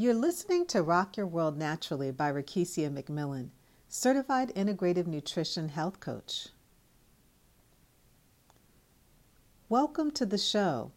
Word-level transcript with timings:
You're 0.00 0.14
listening 0.14 0.64
to 0.66 0.80
Rock 0.80 1.16
Your 1.16 1.26
World 1.26 1.58
Naturally 1.58 2.12
by 2.12 2.30
Rakesia 2.30 2.88
McMillan, 2.88 3.48
Certified 3.88 4.54
Integrative 4.54 5.08
Nutrition 5.08 5.70
Health 5.70 5.98
Coach. 5.98 6.50
Welcome 9.68 10.12
to 10.12 10.24
the 10.24 10.38
show. 10.38 10.92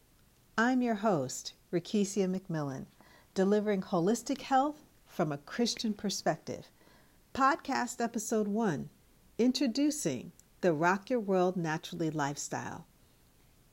I'm 0.56 0.84
your 0.84 0.94
host, 0.94 1.54
Rakesia 1.74 2.30
McMillan, 2.30 2.86
delivering 3.34 3.82
holistic 3.82 4.42
health 4.42 4.84
from 5.08 5.32
a 5.32 5.40
Christian 5.40 5.96
perspective. 5.96 6.68
Podcast 7.34 8.04
Episode 8.04 8.48
1 8.48 8.88
Introducing 9.40 10.32
the 10.62 10.74
Rock 10.74 11.10
Your 11.10 11.20
World 11.20 11.58
Naturally 11.58 12.12
lifestyle. 12.12 12.86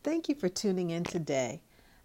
Thank 0.02 0.30
you 0.30 0.34
for 0.34 0.48
tuning 0.48 0.88
in 0.88 1.04
today. 1.04 1.60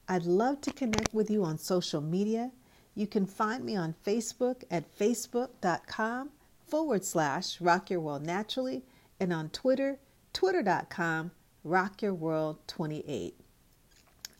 I'd 0.10 0.26
love 0.26 0.60
to 0.60 0.74
connect 0.74 1.14
with 1.14 1.32
you 1.32 1.46
on 1.46 1.58
social 1.58 2.02
media 2.02 2.52
you 2.96 3.08
can 3.08 3.26
find 3.26 3.64
me 3.64 3.76
on 3.76 3.96
Facebook 4.06 4.64
at 4.70 4.98
facebook.com 4.98 6.30
forward 6.68 7.04
slash 7.04 7.60
rock 7.60 7.90
your 7.90 8.00
world 8.00 8.26
naturally 8.26 8.84
and 9.20 9.34
on 9.34 9.50
Twitter, 9.50 10.00
twitter.com 10.32 11.32
rock 11.64 12.02
your 12.02 12.14
world 12.14 12.58
28. 12.68 13.36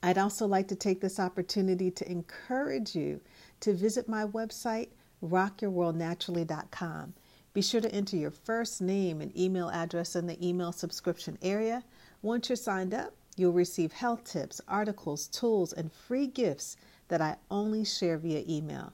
I'd 0.02 0.18
also 0.18 0.46
like 0.46 0.68
to 0.68 0.76
take 0.76 1.00
this 1.00 1.20
opportunity 1.20 1.90
to 1.92 2.12
encourage 2.12 2.96
you 2.96 3.22
to 3.62 3.74
visit 3.74 4.10
my 4.10 4.26
website, 4.26 4.90
rockyourworldnaturally.com. 5.24 7.14
Be 7.54 7.62
sure 7.62 7.82
to 7.82 7.94
enter 7.94 8.18
your 8.18 8.32
first 8.32 8.82
name 8.82 9.22
and 9.22 9.38
email 9.38 9.70
address 9.70 10.16
in 10.16 10.28
the 10.28 10.46
email 10.46 10.72
subscription 10.74 11.38
area. 11.42 11.84
Once 12.22 12.50
you're 12.50 12.56
signed 12.58 12.94
up, 12.94 13.14
you'll 13.38 13.54
receive 13.54 13.94
health 13.94 14.26
tips, 14.26 14.60
articles, 14.68 15.28
tools, 15.28 15.72
and 15.72 15.92
free 15.94 16.28
gifts 16.28 16.76
that 17.14 17.22
I 17.22 17.36
only 17.52 17.86
share 17.86 18.18
via 18.18 18.44
email. 18.50 18.92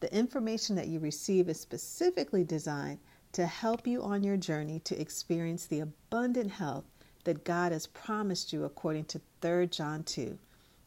The 0.00 0.10
information 0.16 0.74
that 0.76 0.88
you 0.88 1.00
receive 1.00 1.50
is 1.50 1.60
specifically 1.60 2.42
designed 2.42 2.98
to 3.32 3.44
help 3.44 3.86
you 3.86 4.02
on 4.02 4.24
your 4.24 4.38
journey 4.38 4.78
to 4.84 4.98
experience 4.98 5.66
the 5.66 5.80
abundant 5.80 6.50
health 6.50 6.86
that 7.24 7.44
God 7.44 7.72
has 7.72 7.86
promised 7.86 8.54
you 8.54 8.64
according 8.64 9.04
to 9.04 9.20
3 9.42 9.66
John 9.66 10.02
2. 10.04 10.38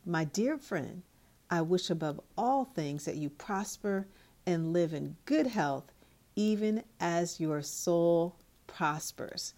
My 0.08 0.24
dear 0.24 0.58
friend, 0.58 1.04
I 1.52 1.62
wish 1.62 1.92
above 1.92 2.20
all 2.36 2.66
things 2.66 3.06
that 3.06 3.18
you 3.18 3.30
prosper 3.30 4.08
and 4.48 4.74
live 4.74 4.96
in 4.96 5.18
good 5.26 5.46
health, 5.46 5.94
even 6.36 6.84
as 7.00 7.40
your 7.40 7.62
soul 7.62 8.38
prospers. 8.66 9.54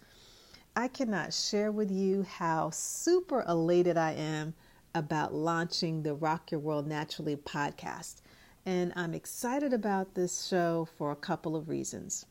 I 0.76 0.88
cannot 0.88 1.32
share 1.32 1.72
with 1.72 1.90
you 1.90 2.24
how 2.24 2.68
super 2.68 3.46
elated 3.48 3.96
I 3.96 4.12
am 4.12 4.52
about 4.94 5.34
launching 5.34 6.02
the 6.02 6.14
Rock 6.14 6.50
Your 6.50 6.60
World 6.60 6.86
Naturally 6.86 7.36
podcast. 7.36 8.22
And 8.64 8.92
I'm 8.96 9.14
excited 9.14 9.72
about 9.72 10.14
this 10.14 10.46
show 10.46 10.88
for 10.96 11.10
a 11.10 11.16
couple 11.16 11.56
of 11.56 11.68
reasons. 11.68 12.26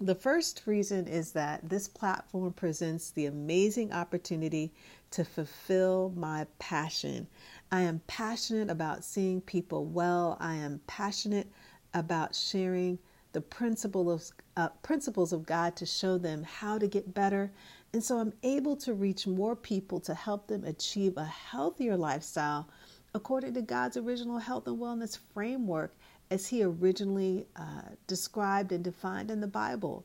The 0.00 0.14
first 0.14 0.62
reason 0.66 1.06
is 1.06 1.32
that 1.32 1.68
this 1.68 1.86
platform 1.86 2.52
presents 2.52 3.10
the 3.10 3.26
amazing 3.26 3.92
opportunity 3.92 4.72
to 5.12 5.24
fulfill 5.24 6.12
my 6.16 6.46
passion. 6.58 7.28
I 7.70 7.82
am 7.82 8.02
passionate 8.08 8.70
about 8.70 9.04
seeing 9.04 9.40
people 9.40 9.84
well. 9.84 10.36
I 10.40 10.56
am 10.56 10.80
passionate 10.88 11.48
about 11.92 12.34
sharing 12.34 12.98
the 13.32 13.40
principles 13.40 14.32
uh, 14.56 14.68
principles 14.82 15.32
of 15.32 15.46
God 15.46 15.76
to 15.76 15.86
show 15.86 16.18
them 16.18 16.42
how 16.42 16.78
to 16.78 16.86
get 16.86 17.14
better 17.14 17.52
and 17.94 18.02
so 18.02 18.18
I'm 18.18 18.32
able 18.42 18.74
to 18.78 18.92
reach 18.92 19.24
more 19.28 19.54
people 19.54 20.00
to 20.00 20.14
help 20.14 20.48
them 20.48 20.64
achieve 20.64 21.16
a 21.16 21.24
healthier 21.24 21.96
lifestyle 21.96 22.68
according 23.14 23.54
to 23.54 23.62
God's 23.62 23.96
original 23.96 24.38
health 24.38 24.66
and 24.66 24.80
wellness 24.80 25.16
framework 25.32 25.94
as 26.28 26.48
He 26.48 26.64
originally 26.64 27.46
uh, 27.54 27.82
described 28.08 28.72
and 28.72 28.82
defined 28.82 29.30
in 29.30 29.40
the 29.40 29.46
Bible. 29.46 30.04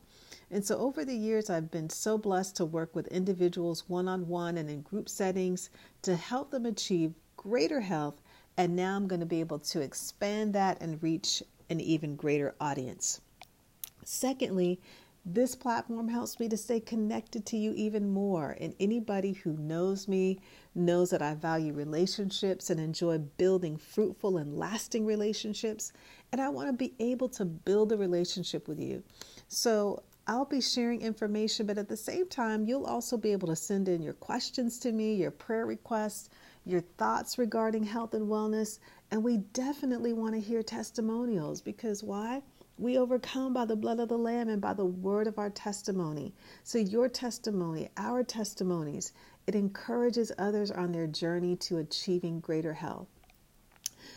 And 0.52 0.64
so 0.64 0.78
over 0.78 1.04
the 1.04 1.16
years, 1.16 1.50
I've 1.50 1.72
been 1.72 1.90
so 1.90 2.16
blessed 2.16 2.54
to 2.58 2.64
work 2.64 2.94
with 2.94 3.08
individuals 3.08 3.88
one 3.88 4.06
on 4.06 4.28
one 4.28 4.56
and 4.56 4.70
in 4.70 4.82
group 4.82 5.08
settings 5.08 5.68
to 6.02 6.14
help 6.14 6.52
them 6.52 6.66
achieve 6.66 7.14
greater 7.36 7.80
health. 7.80 8.22
And 8.56 8.76
now 8.76 8.94
I'm 8.94 9.08
going 9.08 9.18
to 9.18 9.26
be 9.26 9.40
able 9.40 9.58
to 9.58 9.80
expand 9.80 10.52
that 10.52 10.80
and 10.80 11.02
reach 11.02 11.42
an 11.68 11.80
even 11.80 12.14
greater 12.14 12.54
audience. 12.60 13.20
Secondly, 14.04 14.80
this 15.24 15.54
platform 15.54 16.08
helps 16.08 16.40
me 16.40 16.48
to 16.48 16.56
stay 16.56 16.80
connected 16.80 17.44
to 17.46 17.56
you 17.56 17.72
even 17.74 18.10
more. 18.10 18.56
And 18.60 18.74
anybody 18.80 19.32
who 19.32 19.52
knows 19.52 20.08
me 20.08 20.40
knows 20.74 21.10
that 21.10 21.20
I 21.20 21.34
value 21.34 21.72
relationships 21.72 22.70
and 22.70 22.80
enjoy 22.80 23.18
building 23.18 23.76
fruitful 23.76 24.38
and 24.38 24.56
lasting 24.56 25.04
relationships. 25.04 25.92
And 26.32 26.40
I 26.40 26.48
want 26.48 26.68
to 26.68 26.72
be 26.72 26.94
able 26.98 27.28
to 27.30 27.44
build 27.44 27.92
a 27.92 27.96
relationship 27.96 28.66
with 28.66 28.80
you. 28.80 29.02
So 29.48 30.02
I'll 30.26 30.44
be 30.44 30.60
sharing 30.60 31.02
information, 31.02 31.66
but 31.66 31.76
at 31.76 31.88
the 31.88 31.96
same 31.96 32.28
time, 32.28 32.64
you'll 32.66 32.86
also 32.86 33.16
be 33.16 33.32
able 33.32 33.48
to 33.48 33.56
send 33.56 33.88
in 33.88 34.00
your 34.02 34.14
questions 34.14 34.78
to 34.80 34.92
me, 34.92 35.14
your 35.14 35.32
prayer 35.32 35.66
requests, 35.66 36.30
your 36.64 36.80
thoughts 36.80 37.36
regarding 37.36 37.82
health 37.82 38.14
and 38.14 38.28
wellness. 38.28 38.78
And 39.10 39.24
we 39.24 39.38
definitely 39.38 40.12
want 40.12 40.34
to 40.34 40.40
hear 40.40 40.62
testimonials 40.62 41.60
because 41.60 42.02
why? 42.02 42.42
We 42.80 42.96
overcome 42.96 43.52
by 43.52 43.66
the 43.66 43.76
blood 43.76 44.00
of 44.00 44.08
the 44.08 44.16
Lamb 44.16 44.48
and 44.48 44.58
by 44.58 44.72
the 44.72 44.86
word 44.86 45.26
of 45.26 45.38
our 45.38 45.50
testimony. 45.50 46.32
So, 46.64 46.78
your 46.78 47.10
testimony, 47.10 47.90
our 47.98 48.22
testimonies, 48.22 49.12
it 49.46 49.54
encourages 49.54 50.32
others 50.38 50.70
on 50.70 50.90
their 50.90 51.06
journey 51.06 51.56
to 51.56 51.76
achieving 51.76 52.40
greater 52.40 52.72
health. 52.72 53.08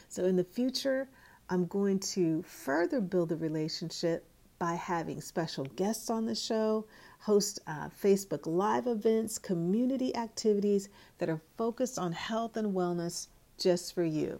So, 0.08 0.24
in 0.24 0.38
the 0.38 0.46
future, 0.46 1.10
I'm 1.50 1.66
going 1.66 2.00
to 2.16 2.42
further 2.44 3.02
build 3.02 3.30
the 3.30 3.36
relationship 3.36 4.26
by 4.60 4.76
having 4.76 5.20
special 5.20 5.66
guests 5.76 6.10
on 6.10 6.26
the 6.26 6.34
show, 6.34 6.86
host 7.20 7.60
uh, 7.68 7.90
Facebook 7.90 8.48
Live 8.48 8.88
events, 8.88 9.38
community 9.38 10.16
activities 10.16 10.88
that 11.18 11.28
are 11.28 11.42
focused 11.58 12.00
on 12.00 12.14
health 12.14 12.56
and 12.56 12.74
wellness 12.74 13.28
just 13.58 13.94
for 13.94 14.06
you. 14.06 14.40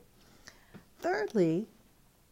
Thirdly, 1.02 1.68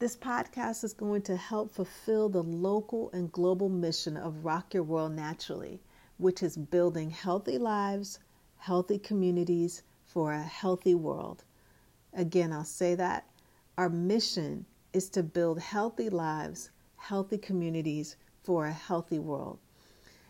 this 0.01 0.17
podcast 0.17 0.83
is 0.83 0.93
going 0.93 1.21
to 1.21 1.37
help 1.37 1.71
fulfill 1.71 2.27
the 2.27 2.41
local 2.41 3.11
and 3.13 3.31
global 3.31 3.69
mission 3.69 4.17
of 4.17 4.43
Rock 4.43 4.73
Your 4.73 4.81
World 4.81 5.11
Naturally, 5.11 5.79
which 6.17 6.41
is 6.41 6.57
building 6.57 7.11
healthy 7.11 7.59
lives, 7.59 8.17
healthy 8.57 8.97
communities 8.97 9.83
for 10.07 10.33
a 10.33 10.41
healthy 10.41 10.95
world. 10.95 11.43
Again, 12.15 12.51
I'll 12.51 12.63
say 12.63 12.95
that. 12.95 13.27
Our 13.77 13.89
mission 13.89 14.65
is 14.91 15.07
to 15.09 15.21
build 15.21 15.59
healthy 15.59 16.09
lives, 16.09 16.71
healthy 16.97 17.37
communities 17.37 18.15
for 18.41 18.65
a 18.65 18.73
healthy 18.73 19.19
world. 19.19 19.59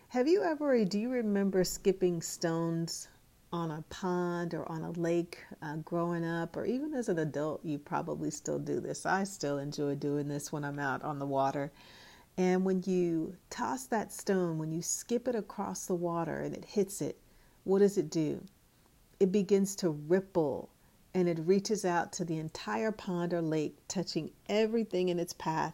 Have 0.10 0.28
you 0.28 0.44
ever, 0.44 0.84
do 0.84 1.00
you 1.00 1.10
remember 1.10 1.64
skipping 1.64 2.22
stones 2.22 3.08
on 3.54 3.72
a 3.72 3.84
pond 3.90 4.54
or 4.54 4.70
on 4.72 4.84
a 4.84 4.92
lake 4.92 5.40
uh, 5.62 5.76
growing 5.78 6.24
up, 6.24 6.56
or 6.56 6.66
even 6.66 6.94
as 6.94 7.10
an 7.10 7.20
adult, 7.20 7.64
you 7.66 7.78
probably 7.78 8.32
still 8.32 8.60
do 8.60 8.80
this. 8.80 9.06
I 9.06 9.24
still 9.26 9.58
enjoy 9.58 9.96
doing 9.96 10.28
this 10.28 10.52
when 10.52 10.64
I'm 10.64 10.80
out 10.80 11.04
on 11.04 11.20
the 11.20 11.26
water. 11.26 11.72
And 12.38 12.64
when 12.64 12.82
you 12.86 13.36
toss 13.50 13.86
that 13.88 14.14
stone, 14.14 14.58
when 14.58 14.72
you 14.72 14.82
skip 14.82 15.28
it 15.28 15.36
across 15.36 15.86
the 15.86 15.96
water 15.96 16.40
and 16.40 16.56
it 16.56 16.66
hits 16.66 17.02
it, 17.02 17.18
what 17.66 17.80
does 17.80 17.98
it 17.98 18.10
do? 18.10 18.42
It 19.20 19.32
begins 19.32 19.76
to 19.78 19.90
ripple 19.90 20.70
and 21.14 21.28
it 21.28 21.40
reaches 21.46 21.84
out 21.84 22.14
to 22.14 22.26
the 22.26 22.38
entire 22.38 22.92
pond 22.92 23.34
or 23.34 23.42
lake, 23.42 23.76
touching 23.88 24.32
everything 24.48 25.10
in 25.10 25.20
its 25.20 25.34
path. 25.34 25.74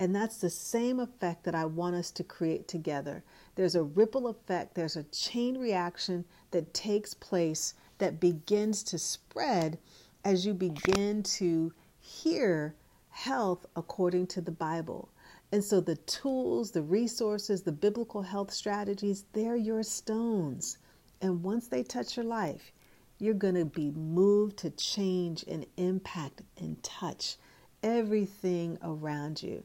And 0.00 0.14
that's 0.14 0.38
the 0.38 0.50
same 0.50 0.98
effect 0.98 1.44
that 1.44 1.54
I 1.54 1.64
want 1.66 1.94
us 1.94 2.10
to 2.12 2.24
create 2.24 2.66
together. 2.66 3.22
There's 3.54 3.76
a 3.76 3.82
ripple 3.84 4.26
effect, 4.26 4.74
there's 4.74 4.96
a 4.96 5.04
chain 5.04 5.56
reaction 5.56 6.24
that 6.50 6.74
takes 6.74 7.14
place 7.14 7.74
that 7.98 8.18
begins 8.18 8.82
to 8.84 8.98
spread 8.98 9.78
as 10.24 10.44
you 10.44 10.52
begin 10.52 11.22
to 11.22 11.72
hear 12.00 12.74
health 13.10 13.66
according 13.76 14.26
to 14.26 14.40
the 14.40 14.50
Bible. 14.50 15.08
And 15.52 15.62
so 15.62 15.80
the 15.80 15.96
tools, 15.96 16.72
the 16.72 16.82
resources, 16.82 17.62
the 17.62 17.72
biblical 17.72 18.22
health 18.22 18.50
strategies, 18.50 19.24
they're 19.32 19.54
your 19.54 19.84
stones. 19.84 20.78
And 21.20 21.44
once 21.44 21.68
they 21.68 21.84
touch 21.84 22.16
your 22.16 22.26
life, 22.26 22.72
you're 23.20 23.34
going 23.34 23.54
to 23.54 23.64
be 23.64 23.92
moved 23.92 24.56
to 24.58 24.70
change 24.70 25.44
and 25.46 25.64
impact 25.76 26.42
and 26.58 26.82
touch 26.82 27.36
everything 27.84 28.76
around 28.82 29.42
you. 29.42 29.64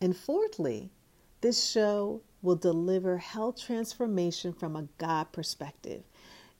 And 0.00 0.16
fourthly, 0.16 0.90
this 1.40 1.68
show 1.68 2.22
will 2.42 2.56
deliver 2.56 3.18
health 3.18 3.60
transformation 3.60 4.52
from 4.52 4.76
a 4.76 4.88
God 4.98 5.32
perspective. 5.32 6.02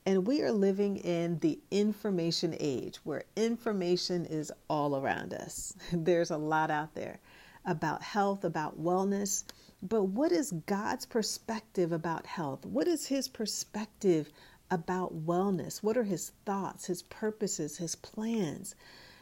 And 0.05 0.25
we 0.25 0.41
are 0.41 0.51
living 0.51 0.97
in 0.97 1.39
the 1.39 1.59
information 1.69 2.55
age 2.59 2.97
where 3.03 3.23
information 3.35 4.25
is 4.25 4.51
all 4.67 4.95
around 4.95 5.33
us. 5.33 5.73
There's 5.91 6.31
a 6.31 6.37
lot 6.37 6.71
out 6.71 6.95
there 6.95 7.19
about 7.65 8.01
health, 8.01 8.43
about 8.43 8.81
wellness. 8.81 9.43
But 9.83 10.03
what 10.03 10.31
is 10.31 10.51
God's 10.65 11.05
perspective 11.05 11.91
about 11.91 12.25
health? 12.25 12.65
What 12.65 12.87
is 12.87 13.07
His 13.07 13.27
perspective 13.27 14.31
about 14.69 15.25
wellness? 15.25 15.83
What 15.83 15.97
are 15.97 16.03
His 16.03 16.31
thoughts, 16.45 16.85
His 16.85 17.03
purposes, 17.03 17.77
His 17.77 17.95
plans? 17.95 18.75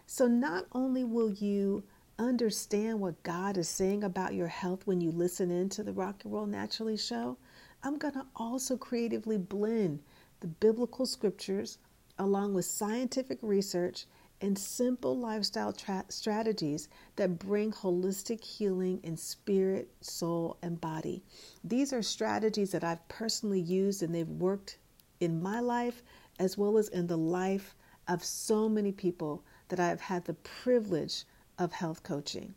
So, 0.05 0.27
not 0.27 0.65
only 0.71 1.03
will 1.03 1.31
you 1.31 1.83
understand 2.19 2.99
what 2.99 3.23
God 3.23 3.57
is 3.57 3.69
saying 3.69 4.03
about 4.03 4.33
your 4.33 4.47
health 4.47 4.85
when 4.85 4.99
you 4.99 5.09
listen 5.09 5.49
into 5.49 5.83
the 5.83 5.93
Rock 5.93 6.23
Your 6.23 6.33
World 6.33 6.49
Naturally 6.49 6.97
show, 6.97 7.37
I'm 7.81 7.97
going 7.97 8.13
to 8.15 8.25
also 8.35 8.75
creatively 8.75 9.37
blend 9.37 10.01
the 10.41 10.47
biblical 10.47 11.05
scriptures 11.05 11.77
along 12.17 12.53
with 12.53 12.65
scientific 12.65 13.39
research 13.41 14.05
and 14.41 14.57
simple 14.57 15.17
lifestyle 15.17 15.71
tra- 15.71 16.05
strategies 16.09 16.89
that 17.15 17.39
bring 17.39 17.71
holistic 17.71 18.43
healing 18.43 18.99
in 19.03 19.15
spirit, 19.15 19.89
soul, 20.01 20.57
and 20.61 20.79
body. 20.79 21.23
These 21.63 21.93
are 21.93 22.01
strategies 22.01 22.71
that 22.71 22.83
I've 22.83 23.05
personally 23.07 23.61
used 23.61 24.03
and 24.03 24.13
they've 24.13 24.27
worked 24.27 24.77
in 25.21 25.41
my 25.41 25.61
life 25.61 26.03
as 26.37 26.57
well 26.57 26.77
as 26.77 26.89
in 26.89 27.07
the 27.07 27.17
life 27.17 27.75
of 28.07 28.23
so 28.23 28.67
many 28.67 28.91
people 28.91 29.43
that 29.69 29.79
I've 29.79 30.01
had 30.01 30.25
the 30.25 30.33
privilege 30.33 31.25
of 31.59 31.73
health 31.73 32.01
coaching. 32.01 32.55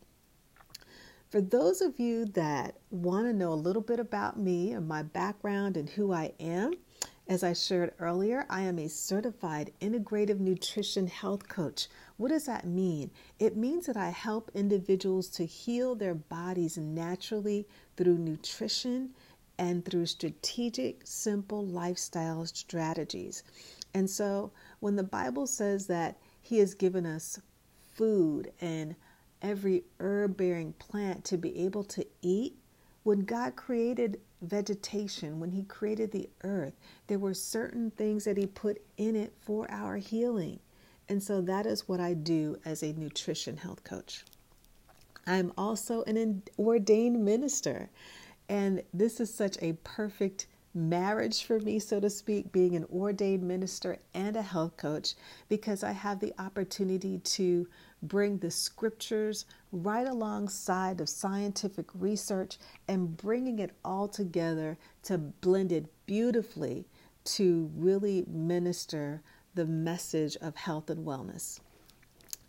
For 1.29 1.41
those 1.41 1.81
of 1.81 1.99
you 1.99 2.25
that 2.25 2.77
want 2.89 3.27
to 3.27 3.33
know 3.33 3.53
a 3.53 3.55
little 3.55 3.81
bit 3.81 3.99
about 3.99 4.39
me 4.39 4.71
and 4.71 4.87
my 4.87 5.03
background 5.03 5.77
and 5.77 5.89
who 5.89 6.13
I 6.13 6.33
am, 6.39 6.73
as 7.27 7.43
I 7.43 7.53
shared 7.53 7.93
earlier, 7.99 8.45
I 8.49 8.61
am 8.61 8.77
a 8.77 8.89
certified 8.89 9.71
integrative 9.79 10.39
nutrition 10.39 11.07
health 11.07 11.47
coach. 11.47 11.87
What 12.17 12.29
does 12.29 12.45
that 12.45 12.65
mean? 12.65 13.11
It 13.39 13.55
means 13.55 13.85
that 13.85 13.95
I 13.95 14.09
help 14.09 14.51
individuals 14.53 15.29
to 15.29 15.45
heal 15.45 15.95
their 15.95 16.15
bodies 16.15 16.77
naturally 16.77 17.65
through 17.95 18.17
nutrition 18.17 19.11
and 19.57 19.85
through 19.85 20.07
strategic, 20.07 21.01
simple 21.05 21.65
lifestyle 21.65 22.45
strategies. 22.45 23.43
And 23.93 24.09
so 24.09 24.51
when 24.81 24.97
the 24.97 25.03
Bible 25.03 25.47
says 25.47 25.87
that 25.87 26.17
He 26.41 26.59
has 26.59 26.73
given 26.73 27.05
us 27.05 27.39
food 27.93 28.51
and 28.61 28.95
every 29.41 29.83
herb 29.99 30.37
bearing 30.37 30.73
plant 30.73 31.23
to 31.25 31.37
be 31.37 31.65
able 31.65 31.83
to 31.83 32.05
eat. 32.21 32.55
When 33.03 33.21
God 33.21 33.55
created 33.55 34.19
vegetation, 34.41 35.39
when 35.39 35.51
He 35.51 35.63
created 35.63 36.11
the 36.11 36.29
earth, 36.43 36.73
there 37.07 37.19
were 37.19 37.33
certain 37.33 37.91
things 37.91 38.23
that 38.23 38.37
He 38.37 38.47
put 38.47 38.81
in 38.97 39.15
it 39.15 39.33
for 39.41 39.69
our 39.69 39.97
healing. 39.97 40.59
And 41.09 41.21
so 41.21 41.41
that 41.41 41.65
is 41.65 41.87
what 41.87 41.99
I 41.99 42.13
do 42.13 42.57
as 42.63 42.81
a 42.81 42.93
nutrition 42.93 43.57
health 43.57 43.83
coach. 43.83 44.23
I'm 45.27 45.51
also 45.57 46.03
an 46.03 46.43
ordained 46.57 47.23
minister, 47.23 47.89
and 48.49 48.83
this 48.93 49.19
is 49.19 49.33
such 49.33 49.57
a 49.61 49.73
perfect 49.83 50.47
marriage 50.73 51.43
for 51.43 51.59
me, 51.59 51.79
so 51.79 51.99
to 51.99 52.09
speak, 52.09 52.51
being 52.51 52.75
an 52.75 52.85
ordained 52.91 53.43
minister 53.43 53.97
and 54.13 54.35
a 54.35 54.41
health 54.41 54.75
coach, 54.77 55.13
because 55.49 55.83
I 55.83 55.91
have 55.91 56.19
the 56.19 56.33
opportunity 56.39 57.19
to 57.19 57.67
bring 58.01 58.37
the 58.37 58.51
scriptures 58.51 59.45
right 59.71 60.07
alongside 60.07 60.99
of 60.99 61.09
scientific 61.09 61.85
research 61.93 62.57
and 62.87 63.15
bringing 63.15 63.59
it 63.59 63.71
all 63.85 64.07
together 64.07 64.77
to 65.03 65.17
blend 65.17 65.71
it 65.71 65.85
beautifully 66.05 66.85
to 67.25 67.71
really 67.75 68.25
minister 68.27 69.21
the 69.55 69.65
message 69.65 70.35
of 70.41 70.55
health 70.55 70.89
and 70.89 71.05
wellness. 71.05 71.59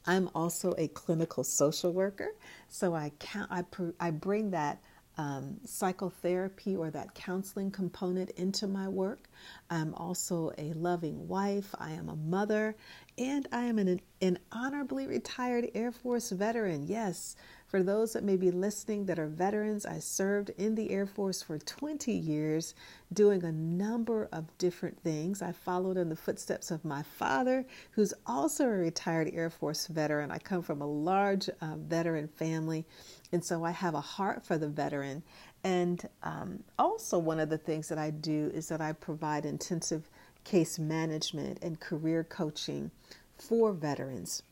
I'm 0.06 0.28
also 0.34 0.74
a 0.76 0.88
clinical 0.88 1.44
social 1.44 1.92
worker, 1.92 2.34
so 2.68 2.94
I 2.94 3.12
count, 3.18 3.50
I, 3.50 3.64
I 4.00 4.10
bring 4.10 4.50
that 4.50 4.82
um, 5.16 5.58
psychotherapy 5.64 6.76
or 6.76 6.90
that 6.90 7.14
counseling 7.14 7.70
component 7.70 8.30
into 8.30 8.66
my 8.66 8.88
work. 8.88 9.28
I'm 9.70 9.94
also 9.94 10.52
a 10.58 10.72
loving 10.72 11.28
wife. 11.28 11.74
I 11.78 11.92
am 11.92 12.08
a 12.08 12.16
mother, 12.16 12.76
and 13.16 13.46
I 13.52 13.64
am 13.64 13.78
an, 13.78 14.00
an 14.20 14.38
honorably 14.50 15.06
retired 15.06 15.70
Air 15.74 15.92
Force 15.92 16.30
veteran. 16.30 16.86
Yes, 16.86 17.36
for 17.74 17.82
those 17.82 18.12
that 18.12 18.22
may 18.22 18.36
be 18.36 18.52
listening 18.52 19.06
that 19.06 19.18
are 19.18 19.26
veterans, 19.26 19.84
I 19.84 19.98
served 19.98 20.50
in 20.50 20.76
the 20.76 20.92
Air 20.92 21.06
Force 21.06 21.42
for 21.42 21.58
20 21.58 22.12
years 22.12 22.72
doing 23.12 23.42
a 23.42 23.50
number 23.50 24.28
of 24.30 24.56
different 24.58 25.00
things. 25.00 25.42
I 25.42 25.50
followed 25.50 25.96
in 25.96 26.08
the 26.08 26.14
footsteps 26.14 26.70
of 26.70 26.84
my 26.84 27.02
father, 27.02 27.66
who's 27.90 28.14
also 28.26 28.66
a 28.66 28.68
retired 28.68 29.28
Air 29.34 29.50
Force 29.50 29.88
veteran. 29.88 30.30
I 30.30 30.38
come 30.38 30.62
from 30.62 30.82
a 30.82 30.86
large 30.86 31.48
uh, 31.48 31.74
veteran 31.78 32.28
family, 32.28 32.86
and 33.32 33.44
so 33.44 33.64
I 33.64 33.72
have 33.72 33.94
a 33.94 34.00
heart 34.00 34.46
for 34.46 34.56
the 34.56 34.68
veteran. 34.68 35.24
And 35.64 36.08
um, 36.22 36.62
also, 36.78 37.18
one 37.18 37.40
of 37.40 37.48
the 37.48 37.58
things 37.58 37.88
that 37.88 37.98
I 37.98 38.10
do 38.10 38.52
is 38.54 38.68
that 38.68 38.80
I 38.80 38.92
provide 38.92 39.44
intensive 39.44 40.08
case 40.44 40.78
management 40.78 41.58
and 41.60 41.80
career 41.80 42.22
coaching 42.22 42.92
for 43.36 43.72
veterans. 43.72 44.44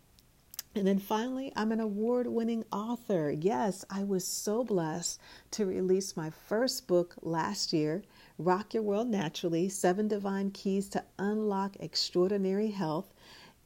And 0.75 0.87
then 0.87 0.99
finally, 0.99 1.53
I'm 1.55 1.71
an 1.71 1.81
award 1.81 2.27
winning 2.27 2.65
author. 2.73 3.31
Yes, 3.31 3.85
I 3.91 4.05
was 4.05 4.27
so 4.27 4.65
blessed 4.65 5.21
to 5.51 5.67
release 5.67 6.17
my 6.17 6.31
first 6.31 6.87
book 6.87 7.15
last 7.21 7.75
year, 7.75 8.03
Rock 8.39 8.73
Your 8.73 8.83
World 8.83 9.09
Naturally 9.09 9.69
Seven 9.69 10.09
Divine 10.09 10.51
Keys 10.51 10.89
to 10.91 11.05
Unlock 11.19 11.77
Extraordinary 11.81 12.71
Health. 12.71 13.13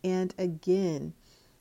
And 0.02 0.34
again, 0.36 1.14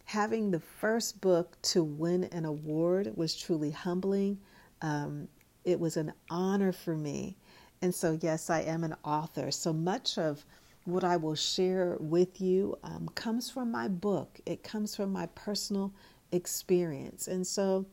having 0.06 0.50
the 0.50 0.60
first 0.60 1.22
book 1.22 1.58
to 1.62 1.84
win 1.84 2.24
an 2.26 2.46
award 2.46 3.12
was 3.16 3.36
truly 3.36 3.70
humbling. 3.70 4.40
Um, 4.82 5.28
it 5.64 5.80
was 5.80 5.96
an 5.96 6.14
honor 6.28 6.72
for 6.72 6.96
me. 6.96 7.38
And 7.84 7.94
so, 7.94 8.18
yes, 8.20 8.50
I 8.50 8.62
am 8.62 8.84
an 8.84 8.96
author. 9.04 9.52
So 9.52 9.72
much 9.72 10.18
of 10.18 10.44
what 10.86 11.04
I 11.04 11.18
will 11.18 11.36
share 11.36 11.98
with 12.00 12.40
you 12.40 12.78
um, 12.84 13.10
comes 13.16 13.50
from 13.50 13.72
my 13.72 13.88
book, 13.88 14.40
it 14.46 14.64
comes 14.64 14.96
from 14.96 15.12
my 15.12 15.26
personal 15.28 15.94
experience. 16.32 17.28
And 17.28 17.46
so, 17.46 17.86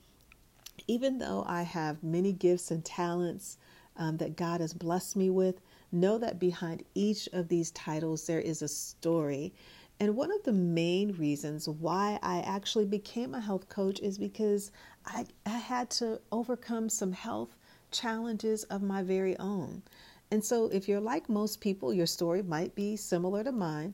even 0.86 1.18
though 1.18 1.44
I 1.46 1.62
have 1.62 2.02
many 2.02 2.32
gifts 2.32 2.70
and 2.70 2.84
talents 2.84 3.56
um, 3.96 4.16
that 4.18 4.36
God 4.36 4.60
has 4.60 4.74
blessed 4.74 5.16
me 5.16 5.30
with, 5.30 5.60
know 5.90 6.18
that 6.18 6.38
behind 6.38 6.84
each 6.94 7.28
of 7.32 7.48
these 7.48 7.70
titles 7.70 8.26
there 8.26 8.40
is 8.40 8.62
a 8.62 8.68
story. 8.68 9.52
And 10.00 10.16
one 10.16 10.32
of 10.32 10.42
the 10.42 10.52
main 10.52 11.12
reasons 11.12 11.68
why 11.68 12.18
I 12.22 12.40
actually 12.40 12.86
became 12.86 13.34
a 13.34 13.40
health 13.40 13.68
coach 13.68 14.00
is 14.00 14.18
because 14.18 14.72
I, 15.06 15.26
I 15.46 15.58
had 15.58 15.90
to 15.90 16.20
overcome 16.30 16.88
some 16.88 17.12
health 17.12 17.56
challenges 17.90 18.64
of 18.64 18.82
my 18.82 19.02
very 19.02 19.38
own. 19.38 19.82
And 20.32 20.42
so, 20.42 20.68
if 20.68 20.88
you're 20.88 20.98
like 20.98 21.28
most 21.28 21.60
people, 21.60 21.92
your 21.92 22.06
story 22.06 22.42
might 22.42 22.74
be 22.74 22.96
similar 22.96 23.44
to 23.44 23.52
mine. 23.52 23.92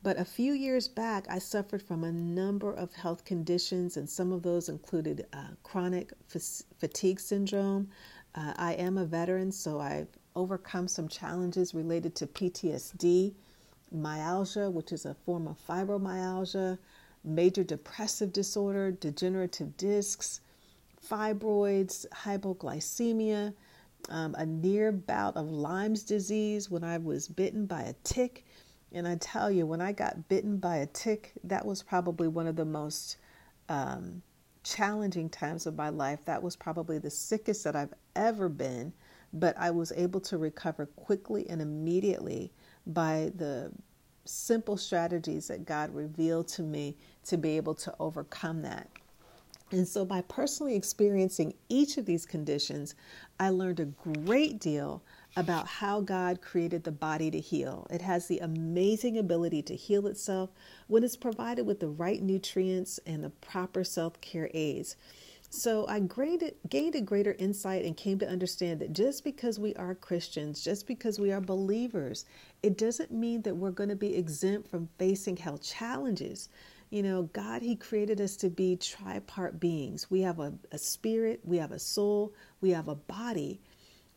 But 0.00 0.16
a 0.16 0.24
few 0.24 0.52
years 0.52 0.86
back, 0.86 1.26
I 1.28 1.40
suffered 1.40 1.82
from 1.82 2.04
a 2.04 2.12
number 2.12 2.72
of 2.72 2.92
health 2.92 3.24
conditions, 3.24 3.96
and 3.96 4.08
some 4.08 4.30
of 4.30 4.44
those 4.44 4.68
included 4.68 5.26
uh, 5.32 5.48
chronic 5.64 6.12
f- 6.32 6.62
fatigue 6.78 7.18
syndrome. 7.18 7.88
Uh, 8.36 8.54
I 8.56 8.74
am 8.74 8.96
a 8.96 9.04
veteran, 9.04 9.50
so 9.50 9.80
I've 9.80 10.06
overcome 10.36 10.86
some 10.86 11.08
challenges 11.08 11.74
related 11.74 12.14
to 12.14 12.28
PTSD, 12.28 13.34
myalgia, 13.90 14.70
which 14.70 14.92
is 14.92 15.04
a 15.04 15.16
form 15.26 15.48
of 15.48 15.58
fibromyalgia, 15.66 16.78
major 17.24 17.64
depressive 17.64 18.32
disorder, 18.32 18.92
degenerative 18.92 19.76
discs, 19.76 20.42
fibroids, 21.04 22.06
hypoglycemia 22.10 23.52
um, 24.08 24.34
a 24.36 24.46
near 24.46 24.92
bout 24.92 25.36
of 25.36 25.50
Lyme's 25.50 26.02
disease 26.02 26.70
when 26.70 26.84
I 26.84 26.98
was 26.98 27.28
bitten 27.28 27.66
by 27.66 27.82
a 27.82 27.94
tick. 28.04 28.44
And 28.92 29.08
I 29.08 29.16
tell 29.16 29.50
you, 29.50 29.66
when 29.66 29.80
I 29.80 29.92
got 29.92 30.28
bitten 30.28 30.58
by 30.58 30.76
a 30.78 30.86
tick, 30.86 31.32
that 31.44 31.64
was 31.64 31.82
probably 31.82 32.28
one 32.28 32.46
of 32.46 32.56
the 32.56 32.64
most 32.64 33.16
um, 33.68 34.22
challenging 34.62 35.28
times 35.28 35.66
of 35.66 35.76
my 35.76 35.88
life. 35.88 36.24
That 36.24 36.42
was 36.42 36.56
probably 36.56 36.98
the 36.98 37.10
sickest 37.10 37.64
that 37.64 37.76
I've 37.76 37.94
ever 38.14 38.48
been, 38.48 38.92
but 39.32 39.56
I 39.58 39.70
was 39.70 39.92
able 39.92 40.20
to 40.20 40.38
recover 40.38 40.86
quickly 40.86 41.48
and 41.48 41.62
immediately 41.62 42.52
by 42.86 43.32
the 43.36 43.72
simple 44.24 44.76
strategies 44.76 45.48
that 45.48 45.64
God 45.64 45.94
revealed 45.94 46.48
to 46.48 46.62
me 46.62 46.96
to 47.24 47.36
be 47.36 47.56
able 47.56 47.74
to 47.76 47.94
overcome 47.98 48.62
that. 48.62 48.88
And 49.72 49.88
so, 49.88 50.04
by 50.04 50.20
personally 50.20 50.76
experiencing 50.76 51.54
each 51.70 51.96
of 51.96 52.04
these 52.04 52.26
conditions, 52.26 52.94
I 53.40 53.48
learned 53.48 53.80
a 53.80 53.86
great 53.86 54.60
deal 54.60 55.02
about 55.34 55.66
how 55.66 56.02
God 56.02 56.42
created 56.42 56.84
the 56.84 56.92
body 56.92 57.30
to 57.30 57.40
heal. 57.40 57.86
It 57.90 58.02
has 58.02 58.26
the 58.26 58.40
amazing 58.40 59.16
ability 59.16 59.62
to 59.62 59.74
heal 59.74 60.06
itself 60.06 60.50
when 60.88 61.02
it's 61.02 61.16
provided 61.16 61.66
with 61.66 61.80
the 61.80 61.88
right 61.88 62.22
nutrients 62.22 63.00
and 63.06 63.24
the 63.24 63.30
proper 63.30 63.82
self 63.82 64.20
care 64.20 64.50
aids. 64.52 64.96
So 65.48 65.86
I 65.86 66.00
gained 66.00 66.94
a 66.94 67.00
greater 67.00 67.34
insight 67.38 67.84
and 67.84 67.94
came 67.94 68.18
to 68.20 68.28
understand 68.28 68.80
that 68.80 68.92
just 68.92 69.22
because 69.22 69.58
we 69.58 69.74
are 69.74 69.94
Christians, 69.94 70.62
just 70.62 70.86
because 70.86 71.18
we 71.18 71.30
are 71.30 71.42
believers, 71.42 72.24
it 72.62 72.78
doesn't 72.78 73.10
mean 73.10 73.42
that 73.42 73.56
we're 73.56 73.70
going 73.70 73.90
to 73.90 73.96
be 73.96 74.16
exempt 74.16 74.68
from 74.68 74.88
facing 74.98 75.36
health 75.36 75.62
challenges. 75.62 76.48
You 76.92 77.02
know, 77.02 77.22
God, 77.32 77.62
He 77.62 77.74
created 77.74 78.20
us 78.20 78.36
to 78.36 78.50
be 78.50 78.76
tripart 78.76 79.58
beings. 79.58 80.10
We 80.10 80.20
have 80.20 80.38
a, 80.40 80.52
a 80.72 80.76
spirit, 80.76 81.40
we 81.42 81.56
have 81.56 81.72
a 81.72 81.78
soul, 81.78 82.34
we 82.60 82.68
have 82.72 82.86
a 82.86 82.94
body. 82.94 83.62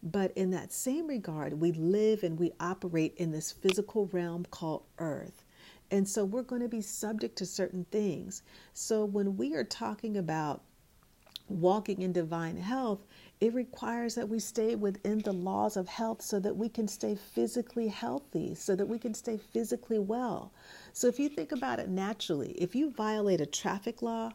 But 0.04 0.34
in 0.36 0.52
that 0.52 0.74
same 0.74 1.08
regard, 1.08 1.54
we 1.54 1.72
live 1.72 2.22
and 2.24 2.38
we 2.38 2.52
operate 2.60 3.14
in 3.16 3.32
this 3.32 3.54
physical 3.54 4.08
realm 4.12 4.46
called 4.52 4.84
earth. 5.00 5.46
And 5.90 6.06
so 6.06 6.26
we're 6.26 6.42
going 6.42 6.64
to 6.64 6.68
be 6.68 6.82
subject 6.82 7.38
to 7.38 7.46
certain 7.46 7.86
things. 7.92 8.42
So 8.74 9.06
when 9.06 9.38
we 9.38 9.56
are 9.56 9.64
talking 9.64 10.18
about 10.18 10.62
walking 11.48 12.02
in 12.02 12.12
divine 12.12 12.58
health, 12.58 13.06
it 13.42 13.54
requires 13.54 14.16
that 14.16 14.30
we 14.30 14.40
stay 14.40 14.76
within 14.76 15.20
the 15.20 15.34
laws 15.34 15.76
of 15.76 15.88
health 15.88 16.22
so 16.22 16.40
that 16.40 16.56
we 16.56 16.70
can 16.70 16.88
stay 16.88 17.16
physically 17.16 17.88
healthy, 17.88 18.56
so 18.56 18.76
that 18.76 18.88
we 18.88 18.98
can 18.98 19.14
stay 19.14 19.38
physically 19.38 20.00
well. 20.00 20.54
So 20.94 21.08
if 21.08 21.20
you 21.20 21.28
think 21.30 21.52
about 21.52 21.80
it 21.80 21.90
naturally, 21.90 22.52
if 22.52 22.76
you 22.76 22.92
violate 22.92 23.42
a 23.42 23.46
traffic 23.46 24.02
law, 24.02 24.32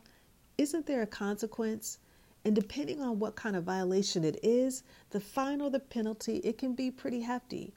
isn't 0.59 0.87
there 0.87 1.02
a 1.02 1.07
consequence? 1.07 1.99
And 2.45 2.54
depending 2.54 3.00
on 3.00 3.19
what 3.19 3.37
kind 3.37 3.57
of 3.57 3.64
violation 3.64 4.25
it 4.25 4.38
is, 4.42 4.83
the 5.11 5.21
fine 5.21 5.61
or 5.61 5.71
the 5.71 5.80
penalty, 5.80 6.37
it 6.38 6.59
can 6.59 6.75
be 6.75 6.90
pretty 6.90 7.21
hefty. 7.21 7.73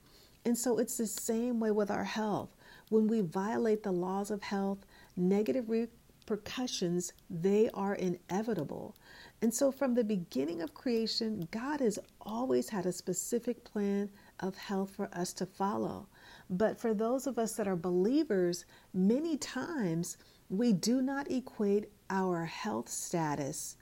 And 0.46 0.58
so 0.58 0.78
it's 0.78 0.98
the 0.98 1.08
same 1.08 1.60
way 1.60 1.72
with 1.72 1.90
our 1.90 2.04
health. 2.04 2.50
When 2.90 3.08
we 3.08 3.22
violate 3.22 3.84
the 3.84 3.92
laws 3.92 4.30
of 4.30 4.42
health, 4.42 4.86
negative 5.16 5.70
repercussions, 5.70 7.14
they 7.30 7.70
are 7.74 7.96
inevitable. 7.96 8.96
And 9.44 9.54
so 9.54 9.74
from 9.74 9.94
the 9.94 10.06
beginning 10.06 10.62
of 10.62 10.74
creation, 10.74 11.50
God 11.52 11.82
has 11.82 12.00
always 12.22 12.70
had 12.70 12.86
a 12.86 12.94
specific 12.94 13.66
plan 13.66 14.10
of 14.40 14.56
health 14.56 14.96
for 14.96 15.10
us 15.12 15.34
to 15.34 15.46
follow. 15.46 16.08
But 16.50 16.80
for 16.80 16.94
those 16.94 17.28
of 17.28 17.38
us 17.38 17.58
that 17.58 17.68
are 17.68 17.76
believers, 17.76 18.64
many 18.94 19.36
times 19.36 20.16
we 20.50 20.72
do 20.72 21.02
not 21.02 21.30
equate 21.30 21.90
our 22.10 22.46
health 22.46 22.88
status 22.88 23.76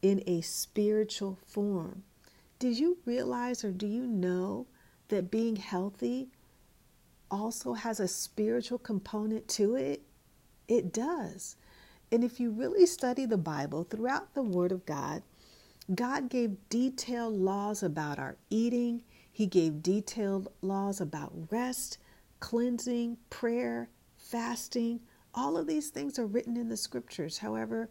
in 0.00 0.22
a 0.26 0.40
spiritual 0.40 1.38
form. 1.44 2.02
Did 2.58 2.78
you 2.78 2.96
realize 3.04 3.62
or 3.62 3.72
do 3.72 3.86
you 3.86 4.06
know 4.06 4.66
that 5.08 5.30
being 5.30 5.56
healthy 5.56 6.30
also 7.30 7.74
has 7.74 8.00
a 8.00 8.08
spiritual 8.08 8.78
component 8.78 9.46
to 9.48 9.74
it? 9.74 10.00
It 10.68 10.90
does. 10.90 11.56
And 12.12 12.24
if 12.24 12.40
you 12.40 12.50
really 12.50 12.86
study 12.86 13.24
the 13.24 13.38
Bible 13.38 13.84
throughout 13.84 14.34
the 14.34 14.42
Word 14.42 14.72
of 14.72 14.84
God, 14.84 15.22
God 15.94 16.28
gave 16.28 16.56
detailed 16.68 17.34
laws 17.34 17.82
about 17.82 18.18
our 18.18 18.36
eating, 18.48 19.02
He 19.32 19.46
gave 19.46 19.82
detailed 19.82 20.48
laws 20.60 21.00
about 21.00 21.32
rest, 21.50 21.98
cleansing, 22.40 23.16
prayer, 23.28 23.88
fasting. 24.16 25.00
All 25.34 25.56
of 25.56 25.66
these 25.66 25.90
things 25.90 26.18
are 26.18 26.26
written 26.26 26.56
in 26.56 26.68
the 26.68 26.76
scriptures. 26.76 27.38
However, 27.38 27.88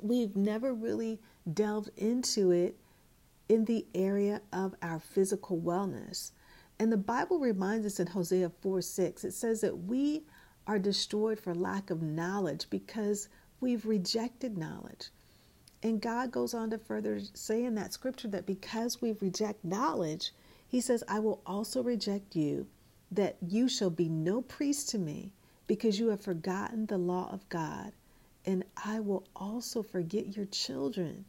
we've 0.00 0.36
never 0.36 0.74
really 0.74 1.20
delved 1.52 1.90
into 1.96 2.50
it 2.50 2.76
in 3.48 3.64
the 3.64 3.86
area 3.94 4.40
of 4.52 4.74
our 4.82 4.98
physical 4.98 5.60
wellness. 5.60 6.32
And 6.78 6.90
the 6.90 6.96
Bible 6.96 7.38
reminds 7.38 7.86
us 7.86 8.00
in 8.00 8.08
Hosea 8.08 8.50
4 8.60 8.80
6, 8.80 9.24
it 9.24 9.32
says 9.32 9.60
that 9.60 9.84
we 9.84 10.24
are 10.66 10.78
destroyed 10.78 11.40
for 11.40 11.54
lack 11.54 11.90
of 11.90 12.02
knowledge 12.02 12.66
because 12.70 13.28
we've 13.60 13.86
rejected 13.86 14.56
knowledge. 14.56 15.10
And 15.82 16.00
God 16.00 16.30
goes 16.30 16.54
on 16.54 16.70
to 16.70 16.78
further 16.78 17.20
say 17.34 17.64
in 17.64 17.74
that 17.74 17.92
scripture 17.92 18.28
that 18.28 18.46
because 18.46 19.02
we 19.02 19.12
reject 19.20 19.64
knowledge, 19.64 20.32
He 20.68 20.80
says, 20.80 21.02
I 21.08 21.18
will 21.18 21.40
also 21.44 21.82
reject 21.82 22.36
you, 22.36 22.66
that 23.10 23.36
you 23.40 23.68
shall 23.68 23.90
be 23.90 24.08
no 24.08 24.42
priest 24.42 24.88
to 24.90 24.98
me, 24.98 25.32
because 25.66 25.98
you 25.98 26.08
have 26.08 26.20
forgotten 26.20 26.86
the 26.86 26.98
law 26.98 27.28
of 27.32 27.48
God, 27.48 27.92
and 28.44 28.64
I 28.84 29.00
will 29.00 29.24
also 29.34 29.82
forget 29.82 30.36
your 30.36 30.46
children. 30.46 31.24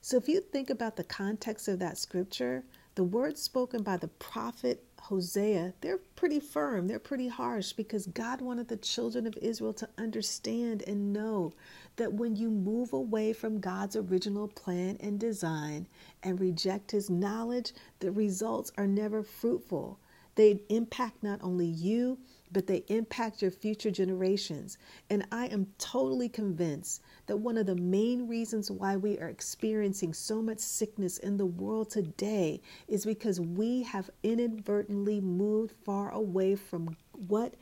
So 0.00 0.16
if 0.16 0.28
you 0.28 0.40
think 0.40 0.70
about 0.70 0.96
the 0.96 1.04
context 1.04 1.68
of 1.68 1.80
that 1.80 1.98
scripture, 1.98 2.62
the 2.94 3.04
words 3.04 3.42
spoken 3.42 3.82
by 3.82 3.96
the 3.96 4.08
prophet 4.08 4.84
Hosea, 5.00 5.74
they're 5.80 5.98
pretty 6.16 6.40
firm, 6.40 6.86
they're 6.86 6.98
pretty 6.98 7.28
harsh 7.28 7.72
because 7.72 8.06
God 8.06 8.40
wanted 8.40 8.68
the 8.68 8.76
children 8.76 9.26
of 9.26 9.36
Israel 9.40 9.72
to 9.74 9.88
understand 9.98 10.82
and 10.86 11.12
know 11.12 11.52
that 11.96 12.12
when 12.12 12.36
you 12.36 12.50
move 12.50 12.92
away 12.92 13.32
from 13.32 13.60
God's 13.60 13.96
original 13.96 14.48
plan 14.48 14.96
and 15.00 15.18
design 15.18 15.86
and 16.22 16.40
reject 16.40 16.90
his 16.90 17.10
knowledge, 17.10 17.72
the 18.00 18.12
results 18.12 18.72
are 18.76 18.86
never 18.86 19.22
fruitful. 19.22 19.98
They 20.34 20.60
impact 20.68 21.22
not 21.22 21.40
only 21.42 21.66
you, 21.66 22.18
but 22.52 22.66
they 22.66 22.84
impact 22.88 23.42
your 23.42 23.50
future 23.50 23.90
generations. 23.90 24.78
And 25.10 25.26
I 25.30 25.46
am 25.46 25.66
totally 25.78 26.28
convinced 26.28 27.02
that 27.26 27.36
one 27.36 27.58
of 27.58 27.66
the 27.66 27.76
main 27.76 28.26
reasons 28.28 28.70
why 28.70 28.96
we 28.96 29.18
are 29.18 29.28
experiencing 29.28 30.14
so 30.14 30.40
much 30.40 30.58
sickness 30.58 31.18
in 31.18 31.36
the 31.36 31.46
world 31.46 31.90
today 31.90 32.60
is 32.86 33.04
because 33.04 33.40
we 33.40 33.82
have 33.82 34.10
inadvertently 34.22 35.20
moved 35.20 35.74
far 35.84 36.10
away 36.10 36.54
from 36.54 36.96
what 37.12 37.54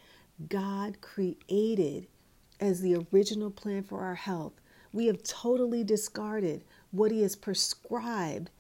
God 0.49 1.01
created 1.01 2.07
as 2.61 2.81
the 2.81 3.05
original 3.13 3.51
plan 3.51 3.83
for 3.83 4.01
our 4.03 4.15
health. 4.15 4.53
We 4.93 5.07
have 5.07 5.23
totally 5.23 5.85
discarded 5.85 6.65
what 6.91 7.11
He 7.11 7.23
has 7.23 7.37
prescribed 7.37 8.51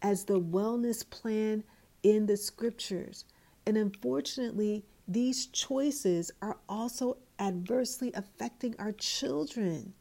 as 0.00 0.24
the 0.24 0.40
wellness 0.40 1.08
plan 1.08 1.64
in 2.02 2.26
the 2.26 2.36
scriptures. 2.36 3.24
And 3.66 3.76
unfortunately, 3.76 4.84
these 5.12 5.46
choices 5.46 6.30
are 6.40 6.58
also 6.68 7.18
adversely 7.38 8.12
affecting 8.14 8.74
our 8.78 8.92
children. 8.92 9.94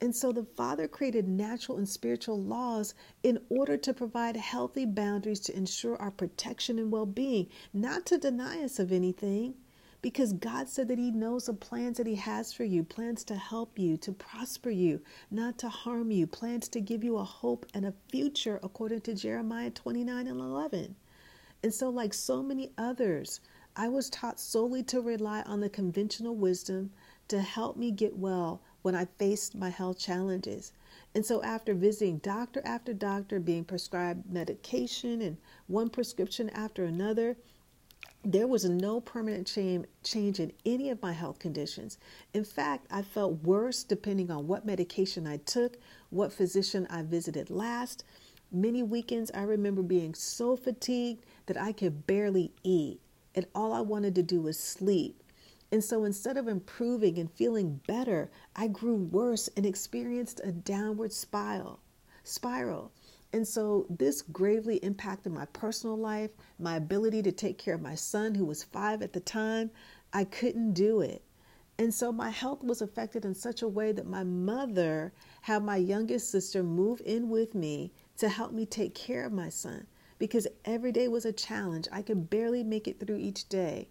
And 0.00 0.14
so 0.14 0.30
the 0.30 0.44
Father 0.44 0.88
created 0.88 1.26
natural 1.26 1.78
and 1.78 1.88
spiritual 1.88 2.38
laws 2.38 2.94
in 3.22 3.38
order 3.48 3.78
to 3.78 3.94
provide 3.94 4.36
healthy 4.36 4.84
boundaries 4.84 5.40
to 5.40 5.56
ensure 5.56 5.96
our 5.96 6.10
protection 6.10 6.78
and 6.78 6.92
well 6.92 7.06
being, 7.06 7.48
not 7.72 8.04
to 8.06 8.18
deny 8.18 8.62
us 8.62 8.78
of 8.78 8.92
anything. 8.92 9.54
Because 10.02 10.34
God 10.34 10.68
said 10.68 10.88
that 10.88 10.98
He 10.98 11.10
knows 11.10 11.46
the 11.46 11.54
plans 11.54 11.96
that 11.96 12.06
He 12.06 12.16
has 12.16 12.52
for 12.52 12.64
you 12.64 12.84
plans 12.84 13.24
to 13.24 13.36
help 13.36 13.78
you, 13.78 13.96
to 13.98 14.12
prosper 14.12 14.70
you, 14.70 15.00
not 15.30 15.56
to 15.58 15.70
harm 15.70 16.10
you, 16.10 16.26
plans 16.26 16.68
to 16.68 16.80
give 16.80 17.02
you 17.02 17.16
a 17.16 17.24
hope 17.24 17.64
and 17.72 17.86
a 17.86 17.94
future, 18.10 18.60
according 18.62 19.00
to 19.02 19.14
Jeremiah 19.14 19.70
29 19.70 20.26
and 20.26 20.40
11. 20.40 20.94
And 21.62 21.72
so, 21.72 21.88
like 21.88 22.12
so 22.12 22.42
many 22.42 22.70
others, 22.76 23.40
I 23.78 23.88
was 23.90 24.08
taught 24.08 24.40
solely 24.40 24.82
to 24.84 25.02
rely 25.02 25.42
on 25.42 25.60
the 25.60 25.68
conventional 25.68 26.34
wisdom 26.34 26.92
to 27.28 27.42
help 27.42 27.76
me 27.76 27.90
get 27.90 28.16
well 28.16 28.62
when 28.80 28.94
I 28.94 29.04
faced 29.04 29.54
my 29.54 29.68
health 29.68 29.98
challenges. 29.98 30.72
And 31.14 31.26
so, 31.26 31.42
after 31.42 31.74
visiting 31.74 32.16
doctor 32.18 32.62
after 32.64 32.94
doctor, 32.94 33.38
being 33.38 33.64
prescribed 33.64 34.32
medication 34.32 35.20
and 35.20 35.36
one 35.66 35.90
prescription 35.90 36.48
after 36.50 36.84
another, 36.84 37.36
there 38.24 38.46
was 38.46 38.64
no 38.64 38.98
permanent 38.98 39.46
change 39.46 40.40
in 40.40 40.52
any 40.64 40.88
of 40.88 41.02
my 41.02 41.12
health 41.12 41.38
conditions. 41.38 41.98
In 42.32 42.44
fact, 42.44 42.86
I 42.90 43.02
felt 43.02 43.42
worse 43.42 43.84
depending 43.84 44.30
on 44.30 44.46
what 44.46 44.64
medication 44.64 45.26
I 45.26 45.36
took, 45.36 45.76
what 46.08 46.32
physician 46.32 46.86
I 46.88 47.02
visited 47.02 47.50
last. 47.50 48.04
Many 48.50 48.82
weekends, 48.82 49.30
I 49.34 49.42
remember 49.42 49.82
being 49.82 50.14
so 50.14 50.56
fatigued 50.56 51.26
that 51.44 51.60
I 51.60 51.72
could 51.72 52.06
barely 52.06 52.52
eat 52.62 53.00
and 53.36 53.46
all 53.54 53.72
I 53.74 53.80
wanted 53.82 54.14
to 54.14 54.22
do 54.22 54.40
was 54.40 54.58
sleep. 54.58 55.22
And 55.70 55.84
so 55.84 56.04
instead 56.04 56.36
of 56.36 56.48
improving 56.48 57.18
and 57.18 57.30
feeling 57.30 57.80
better, 57.86 58.30
I 58.54 58.68
grew 58.68 58.96
worse 58.96 59.48
and 59.56 59.66
experienced 59.66 60.40
a 60.42 60.52
downward 60.52 61.12
spiral. 61.12 61.80
Spiral. 62.24 62.92
And 63.32 63.46
so 63.46 63.86
this 63.90 64.22
gravely 64.22 64.76
impacted 64.76 65.32
my 65.32 65.44
personal 65.46 65.96
life, 65.96 66.30
my 66.58 66.76
ability 66.76 67.22
to 67.24 67.32
take 67.32 67.58
care 67.58 67.74
of 67.74 67.82
my 67.82 67.94
son 67.94 68.34
who 68.34 68.46
was 68.46 68.62
5 68.64 69.02
at 69.02 69.12
the 69.12 69.20
time. 69.20 69.70
I 70.12 70.24
couldn't 70.24 70.72
do 70.72 71.00
it. 71.02 71.22
And 71.78 71.92
so 71.92 72.10
my 72.10 72.30
health 72.30 72.64
was 72.64 72.80
affected 72.80 73.26
in 73.26 73.34
such 73.34 73.60
a 73.60 73.68
way 73.68 73.92
that 73.92 74.06
my 74.06 74.24
mother 74.24 75.12
had 75.42 75.62
my 75.62 75.76
youngest 75.76 76.30
sister 76.30 76.62
move 76.62 77.02
in 77.04 77.28
with 77.28 77.54
me 77.54 77.92
to 78.16 78.30
help 78.30 78.52
me 78.52 78.64
take 78.64 78.94
care 78.94 79.26
of 79.26 79.32
my 79.32 79.50
son 79.50 79.86
because 80.18 80.46
every 80.64 80.92
day 80.92 81.08
was 81.08 81.24
a 81.24 81.32
challenge. 81.32 81.88
I 81.92 82.02
could 82.02 82.30
barely 82.30 82.62
make 82.62 82.88
it 82.88 82.98
through 82.98 83.16
each 83.16 83.48
day. 83.48 83.88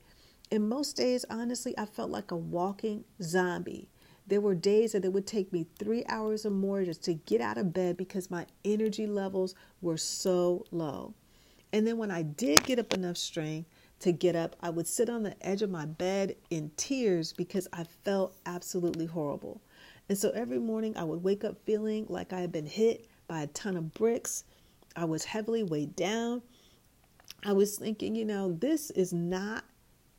And 0.52 0.70
most 0.70 0.96
days, 0.96 1.26
honestly, 1.30 1.78
I 1.78 1.86
felt 1.86 2.12
like 2.12 2.32
a 2.32 2.36
walking 2.36 3.04
zombie. 3.22 3.90
There 4.28 4.42
were 4.42 4.56
days 4.56 4.94
that 4.94 5.06
it 5.06 5.14
would 5.14 5.28
take 5.28 5.54
me 5.54 5.68
three 5.78 6.04
hours 6.08 6.46
or 6.46 6.52
more 6.52 6.84
just 6.84 7.04
to 7.04 7.14
get 7.14 7.42
out 7.42 7.58
of 7.58 7.74
bed 7.74 7.98
because 7.98 8.32
my 8.32 8.48
energy 8.64 9.06
levels 9.06 9.54
were 9.82 9.98
so 9.98 10.66
low. 10.72 11.14
And 11.72 11.86
then 11.86 11.98
when 11.98 12.10
I 12.10 12.22
did 12.22 12.64
get 12.64 12.80
up 12.80 12.94
enough 12.94 13.18
strength 13.18 13.70
to 14.00 14.12
get 14.12 14.36
up, 14.36 14.56
I 14.62 14.70
would 14.70 14.88
sit 14.88 15.10
on 15.10 15.24
the 15.24 15.36
edge 15.46 15.62
of 15.62 15.70
my 15.70 15.86
bed 15.86 16.36
in 16.50 16.72
tears 16.78 17.34
because 17.34 17.68
I 17.74 17.84
felt 17.84 18.36
absolutely 18.46 19.06
horrible. 19.06 19.62
And 20.10 20.18
so 20.18 20.30
every 20.32 20.60
morning 20.60 20.96
I 20.98 21.04
would 21.04 21.24
wake 21.24 21.44
up 21.44 21.58
feeling 21.66 22.06
like 22.10 22.34
I 22.34 22.40
had 22.40 22.52
been 22.52 22.68
hit 22.68 23.08
by 23.28 23.42
a 23.42 23.48
ton 23.48 23.76
of 23.76 23.94
bricks 23.94 24.44
I 24.96 25.06
was 25.06 25.26
heavily 25.26 25.64
weighed 25.64 25.96
down. 25.96 26.42
I 27.44 27.54
was 27.54 27.78
thinking, 27.78 28.16
you 28.16 28.26
know, 28.26 28.52
this 28.52 28.90
is 28.92 29.14
not 29.14 29.66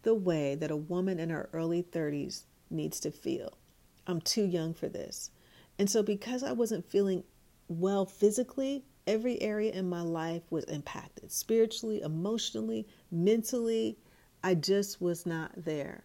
the 0.02 0.14
way 0.14 0.54
that 0.54 0.70
a 0.70 0.76
woman 0.76 1.18
in 1.18 1.30
her 1.30 1.48
early 1.52 1.82
30s 1.82 2.42
needs 2.70 3.00
to 3.00 3.10
feel. 3.10 3.58
I'm 4.06 4.20
too 4.20 4.44
young 4.44 4.74
for 4.74 4.88
this. 4.88 5.30
And 5.78 5.90
so, 5.90 6.02
because 6.02 6.42
I 6.42 6.52
wasn't 6.52 6.88
feeling 6.88 7.24
well 7.68 8.06
physically, 8.06 8.84
every 9.06 9.40
area 9.42 9.72
in 9.72 9.88
my 9.88 10.00
life 10.00 10.42
was 10.50 10.64
impacted 10.64 11.32
spiritually, 11.32 12.02
emotionally, 12.02 12.86
mentally. 13.10 13.98
I 14.42 14.54
just 14.54 15.00
was 15.00 15.26
not 15.26 15.52
there. 15.56 16.04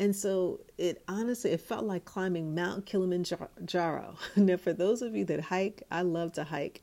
And 0.00 0.14
so 0.14 0.60
it 0.76 1.02
honestly, 1.08 1.50
it 1.50 1.60
felt 1.60 1.84
like 1.84 2.04
climbing 2.04 2.54
Mount 2.54 2.86
Kilimanjaro. 2.86 4.16
now, 4.36 4.56
for 4.56 4.72
those 4.72 5.02
of 5.02 5.16
you 5.16 5.24
that 5.24 5.40
hike, 5.40 5.82
I 5.90 6.02
love 6.02 6.32
to 6.34 6.44
hike. 6.44 6.82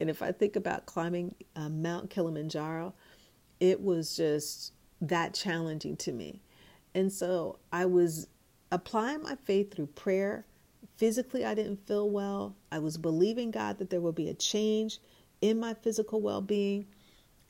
And 0.00 0.10
if 0.10 0.22
I 0.22 0.32
think 0.32 0.56
about 0.56 0.86
climbing 0.86 1.34
uh, 1.54 1.68
Mount 1.68 2.10
Kilimanjaro, 2.10 2.94
it 3.60 3.80
was 3.80 4.16
just 4.16 4.72
that 5.00 5.34
challenging 5.34 5.96
to 5.96 6.12
me. 6.12 6.42
And 6.94 7.12
so 7.12 7.58
I 7.72 7.86
was 7.86 8.28
applying 8.72 9.22
my 9.22 9.36
faith 9.44 9.74
through 9.74 9.86
prayer. 9.88 10.46
Physically, 10.96 11.44
I 11.44 11.54
didn't 11.54 11.86
feel 11.86 12.08
well. 12.08 12.56
I 12.72 12.78
was 12.78 12.96
believing 12.96 13.50
God 13.50 13.78
that 13.78 13.90
there 13.90 14.00
would 14.00 14.14
be 14.14 14.28
a 14.28 14.34
change 14.34 14.98
in 15.40 15.60
my 15.60 15.74
physical 15.74 16.20
well 16.20 16.40
being. 16.40 16.86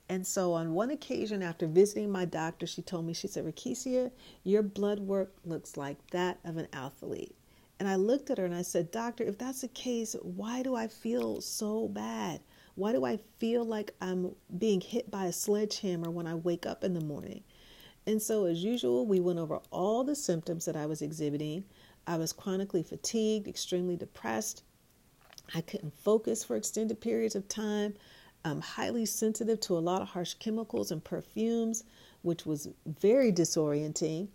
And 0.09 0.27
so 0.27 0.53
on 0.53 0.75
one 0.75 0.91
occasion 0.91 1.43
after 1.43 1.67
visiting 1.67 2.11
my 2.11 2.25
doctor, 2.25 2.67
she 2.67 2.83
told 2.83 3.07
me, 3.07 3.13
she 3.13 3.27
said, 3.27 3.45
Rakesia, 3.45 4.13
your 4.45 4.63
blood 4.63 5.01
work 5.01 5.33
looks 5.45 5.77
like 5.77 5.99
that 6.11 6.39
of 6.45 6.57
an 6.57 6.69
athlete. 6.73 7.35
And 7.79 7.89
I 7.89 7.97
looked 7.97 8.31
at 8.31 8.39
her 8.39 8.45
and 8.45 8.55
I 8.55 8.63
said, 8.63 8.91
Doctor, 8.91 9.25
if 9.25 9.39
that's 9.39 9.61
the 9.61 9.69
case, 9.69 10.17
why 10.23 10.63
do 10.63 10.75
I 10.75 10.89
feel 10.89 11.41
so 11.41 11.89
bad? 11.89 12.41
Why 12.75 12.93
do 12.93 13.05
I 13.05 13.19
feel 13.39 13.65
like 13.65 13.95
I'm 14.01 14.35
being 14.59 14.81
hit 14.81 15.11
by 15.11 15.27
a 15.27 15.33
sledgehammer 15.33 16.11
when 16.11 16.27
I 16.27 16.35
wake 16.35 16.67
up 16.67 16.85
in 16.85 16.95
the 16.95 17.05
morning? 17.05 17.43
And 18.07 18.23
so, 18.23 18.45
as 18.45 18.63
usual, 18.63 19.05
we 19.05 19.21
went 19.21 19.39
over 19.39 19.61
all 19.71 20.05
the 20.05 20.15
symptoms 20.15 20.65
that 20.67 20.77
I 20.77 20.87
was 20.87 21.03
exhibiting. 21.03 21.65
I 22.07 22.17
was 22.19 22.33
chronically 22.33 22.83
fatigued, 22.83 23.49
extremely 23.49 23.97
depressed. 23.97 24.63
I 25.55 25.61
couldn't 25.61 25.95
focus 25.95 26.45
for 26.45 26.57
extended 26.57 27.01
periods 27.01 27.35
of 27.35 27.49
time. 27.49 27.95
I'm 28.45 28.61
highly 28.61 29.07
sensitive 29.07 29.59
to 29.61 29.77
a 29.77 29.81
lot 29.81 30.03
of 30.03 30.09
harsh 30.09 30.35
chemicals 30.35 30.93
and 30.93 31.03
perfumes, 31.03 31.83
which 32.23 32.47
was 32.47 32.69
very 32.87 33.33
disorienting. 33.33 34.29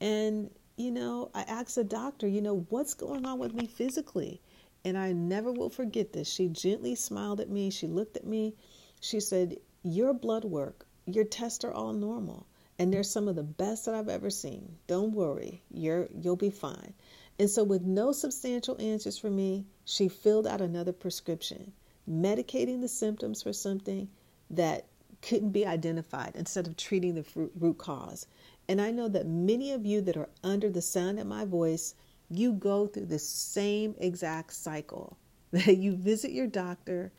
And, 0.00 0.50
you 0.82 0.90
know, 0.90 1.30
I 1.32 1.42
asked 1.42 1.76
the 1.76 1.84
doctor, 1.84 2.26
you 2.26 2.42
know, 2.42 2.66
what's 2.68 2.94
going 2.94 3.24
on 3.24 3.38
with 3.38 3.54
me 3.54 3.66
physically? 3.66 4.40
And 4.84 4.98
I 4.98 5.12
never 5.12 5.52
will 5.52 5.70
forget 5.70 6.12
this. 6.12 6.28
She 6.28 6.48
gently 6.48 6.96
smiled 6.96 7.40
at 7.40 7.48
me. 7.48 7.70
She 7.70 7.86
looked 7.86 8.16
at 8.16 8.26
me. 8.26 8.56
She 9.00 9.20
said, 9.20 9.58
Your 9.84 10.12
blood 10.12 10.44
work, 10.44 10.86
your 11.06 11.24
tests 11.24 11.64
are 11.64 11.72
all 11.72 11.92
normal. 11.92 12.46
And 12.78 12.92
they're 12.92 13.04
some 13.04 13.28
of 13.28 13.36
the 13.36 13.44
best 13.44 13.84
that 13.84 13.94
I've 13.94 14.08
ever 14.08 14.30
seen. 14.30 14.76
Don't 14.88 15.12
worry, 15.12 15.62
you're 15.70 16.08
you'll 16.20 16.36
be 16.36 16.50
fine. 16.50 16.94
And 17.38 17.48
so 17.48 17.62
with 17.62 17.82
no 17.82 18.10
substantial 18.12 18.80
answers 18.80 19.18
for 19.18 19.30
me, 19.30 19.66
she 19.84 20.08
filled 20.08 20.46
out 20.46 20.60
another 20.60 20.92
prescription 20.92 21.72
medicating 22.10 22.80
the 22.80 22.88
symptoms 22.88 23.42
for 23.42 23.52
something 23.52 24.08
that 24.50 24.86
couldn't 25.22 25.50
be 25.50 25.64
identified 25.64 26.32
instead 26.34 26.66
of 26.66 26.76
treating 26.76 27.14
the 27.14 27.24
root 27.34 27.78
cause. 27.78 28.26
And 28.72 28.80
I 28.80 28.90
know 28.90 29.06
that 29.08 29.26
many 29.26 29.72
of 29.72 29.84
you 29.84 30.00
that 30.00 30.16
are 30.16 30.30
under 30.42 30.70
the 30.70 30.80
sound 30.80 31.18
of 31.18 31.26
my 31.26 31.44
voice, 31.44 31.94
you 32.30 32.54
go 32.54 32.86
through 32.86 33.04
the 33.04 33.18
same 33.18 33.94
exact 33.98 34.54
cycle. 34.54 35.18
That 35.50 35.76
you 35.76 35.94
visit 35.94 36.30
your 36.30 36.46
doctor, 36.46 37.12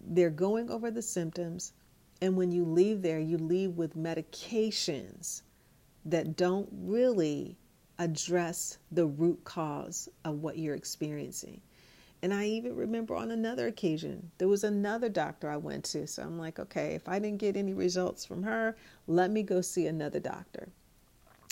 they're 0.00 0.28
going 0.28 0.70
over 0.70 0.90
the 0.90 1.00
symptoms, 1.00 1.72
and 2.20 2.36
when 2.36 2.50
you 2.50 2.64
leave 2.64 3.00
there, 3.00 3.20
you 3.20 3.38
leave 3.38 3.76
with 3.76 3.94
medications 3.94 5.42
that 6.04 6.36
don't 6.36 6.68
really 6.72 7.56
address 8.00 8.78
the 8.90 9.06
root 9.06 9.44
cause 9.44 10.08
of 10.24 10.42
what 10.42 10.58
you're 10.58 10.74
experiencing. 10.74 11.60
And 12.22 12.32
I 12.32 12.46
even 12.46 12.76
remember 12.76 13.16
on 13.16 13.32
another 13.32 13.66
occasion, 13.66 14.30
there 14.38 14.46
was 14.46 14.62
another 14.62 15.08
doctor 15.08 15.50
I 15.50 15.56
went 15.56 15.84
to. 15.86 16.06
So 16.06 16.22
I'm 16.22 16.38
like, 16.38 16.60
okay, 16.60 16.94
if 16.94 17.08
I 17.08 17.18
didn't 17.18 17.38
get 17.38 17.56
any 17.56 17.74
results 17.74 18.24
from 18.24 18.44
her, 18.44 18.76
let 19.08 19.32
me 19.32 19.42
go 19.42 19.60
see 19.60 19.86
another 19.86 20.20
doctor. 20.20 20.68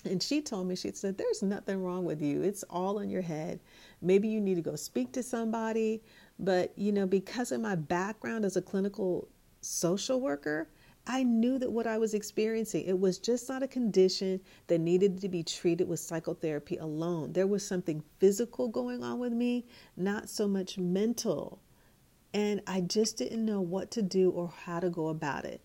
And 0.05 0.23
she 0.23 0.41
told 0.41 0.67
me, 0.67 0.77
she 0.77 0.93
said, 0.93 1.19
There's 1.19 1.43
nothing 1.43 1.83
wrong 1.83 2.05
with 2.05 2.23
you. 2.23 2.43
It's 2.43 2.63
all 2.71 3.01
in 3.01 3.11
your 3.11 3.23
head. 3.23 3.61
Maybe 4.01 4.29
you 4.29 4.41
need 4.41 4.55
to 4.55 4.63
go 4.63 4.77
speak 4.77 5.13
to 5.13 5.23
somebody. 5.23 6.03
But, 6.39 6.73
you 6.77 6.91
know, 6.93 7.07
because 7.07 7.53
of 7.53 7.61
my 7.61 7.75
background 7.75 8.47
as 8.47 8.57
a 8.57 8.63
clinical 8.63 9.29
social 9.61 10.21
worker, 10.21 10.69
I 11.07 11.23
knew 11.23 11.59
that 11.59 11.73
what 11.73 11.87
I 11.87 11.99
was 11.99 12.15
experiencing, 12.15 12.85
it 12.85 12.99
was 12.99 13.19
just 13.19 13.49
not 13.49 13.63
a 13.63 13.69
condition 13.69 14.41
that 14.67 14.79
needed 14.79 15.21
to 15.21 15.29
be 15.29 15.43
treated 15.43 15.89
with 15.89 16.01
psychotherapy 16.01 16.77
alone. 16.77 17.33
There 17.33 17.47
was 17.47 17.67
something 17.67 18.03
physical 18.19 18.69
going 18.69 19.03
on 19.03 19.19
with 19.19 19.33
me, 19.33 19.67
not 19.97 20.29
so 20.29 20.47
much 20.47 20.79
mental. 20.79 21.61
And 22.33 22.61
I 22.67 22.83
just 22.83 23.17
didn't 23.17 23.45
know 23.45 23.61
what 23.61 23.91
to 23.93 24.03
do 24.03 24.31
or 24.31 24.53
how 24.65 24.79
to 24.81 24.91
go 24.91 25.09
about 25.09 25.45
it. 25.45 25.61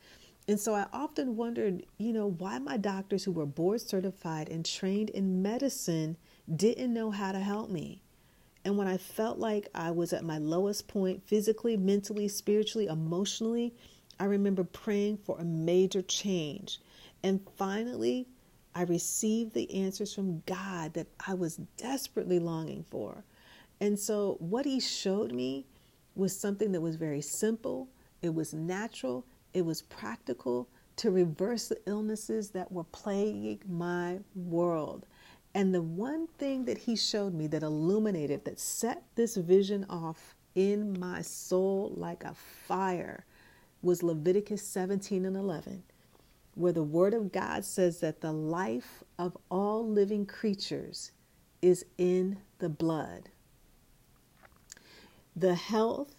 And 0.47 0.59
so 0.59 0.73
I 0.73 0.85
often 0.93 1.35
wondered, 1.35 1.85
you 1.97 2.13
know, 2.13 2.27
why 2.27 2.59
my 2.59 2.77
doctors 2.77 3.23
who 3.23 3.31
were 3.31 3.45
board 3.45 3.81
certified 3.81 4.49
and 4.49 4.65
trained 4.65 5.09
in 5.09 5.41
medicine 5.41 6.17
didn't 6.55 6.93
know 6.93 7.11
how 7.11 7.31
to 7.31 7.39
help 7.39 7.69
me. 7.69 8.01
And 8.63 8.77
when 8.77 8.87
I 8.87 8.97
felt 8.97 9.37
like 9.37 9.67
I 9.75 9.91
was 9.91 10.11
at 10.11 10.23
my 10.23 10.39
lowest 10.39 10.87
point 10.87 11.21
physically, 11.27 11.77
mentally, 11.77 12.27
spiritually, 12.27 12.87
emotionally, 12.87 13.75
I 14.19 14.25
remember 14.25 14.63
praying 14.63 15.17
for 15.17 15.39
a 15.39 15.43
major 15.43 16.01
change. 16.01 16.79
And 17.23 17.41
finally, 17.57 18.27
I 18.73 18.83
received 18.83 19.53
the 19.53 19.73
answers 19.73 20.13
from 20.13 20.43
God 20.45 20.93
that 20.93 21.07
I 21.25 21.33
was 21.33 21.57
desperately 21.77 22.39
longing 22.39 22.85
for. 22.89 23.23
And 23.81 23.99
so, 23.99 24.37
what 24.39 24.65
He 24.65 24.79
showed 24.79 25.31
me 25.31 25.65
was 26.15 26.37
something 26.37 26.71
that 26.71 26.81
was 26.81 26.95
very 26.95 27.21
simple, 27.21 27.89
it 28.21 28.33
was 28.33 28.53
natural, 28.53 29.25
it 29.53 29.65
was 29.65 29.81
practical 29.81 30.67
to 30.97 31.11
reverse 31.11 31.67
the 31.67 31.79
illnesses 31.85 32.51
that 32.51 32.71
were 32.71 32.85
plaguing 32.85 33.59
my 33.67 34.19
world. 34.33 35.05
And 35.53 35.73
the 35.73 35.81
one 35.81 36.27
thing 36.37 36.65
that 36.65 36.77
He 36.77 36.95
showed 36.95 37.33
me 37.33 37.47
that 37.47 37.63
illuminated, 37.63 38.45
that 38.45 38.59
set 38.59 39.03
this 39.15 39.35
vision 39.35 39.85
off 39.89 40.35
in 40.53 40.97
my 40.99 41.21
soul 41.21 41.93
like 41.97 42.23
a 42.23 42.33
fire 42.67 43.25
was 43.85 44.01
Leviticus 44.01 44.67
17 44.67 45.25
and 45.25 45.37
11, 45.37 45.83
where 46.55 46.71
the 46.71 46.81
Word 46.81 47.13
of 47.13 47.31
God 47.31 47.63
says 47.63 47.99
that 47.99 48.19
the 48.19 48.31
life 48.31 49.03
of 49.19 49.37
all 49.51 49.87
living 49.87 50.25
creatures 50.25 51.11
is 51.61 51.85
in 51.99 52.39
the 52.57 52.67
blood. 52.67 53.29
The 55.35 55.53
health, 55.53 56.15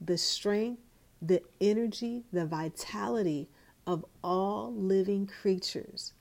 the 0.00 0.18
strength, 0.18 0.82
the 1.22 1.40
energy, 1.60 2.24
the 2.32 2.46
vitality 2.46 3.48
of 3.86 4.04
all 4.24 4.74
living 4.74 5.28
creatures, 5.28 6.14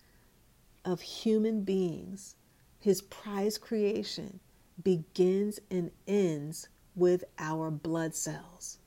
of 0.85 1.01
human 1.01 1.63
beings, 1.63 2.35
his 2.79 3.01
prized 3.01 3.61
creation, 3.61 4.39
begins 4.83 5.59
and 5.71 5.89
ends 6.07 6.67
with 6.95 7.23
our 7.39 7.71
blood 7.71 8.13
cells 8.13 8.77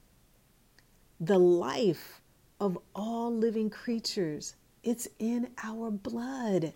the 1.20 1.38
life 1.38 2.20
of 2.60 2.78
all 2.94 3.34
living 3.34 3.70
creatures. 3.70 4.54
It's 4.82 5.08
in 5.18 5.48
our 5.62 5.90
blood. 5.90 6.74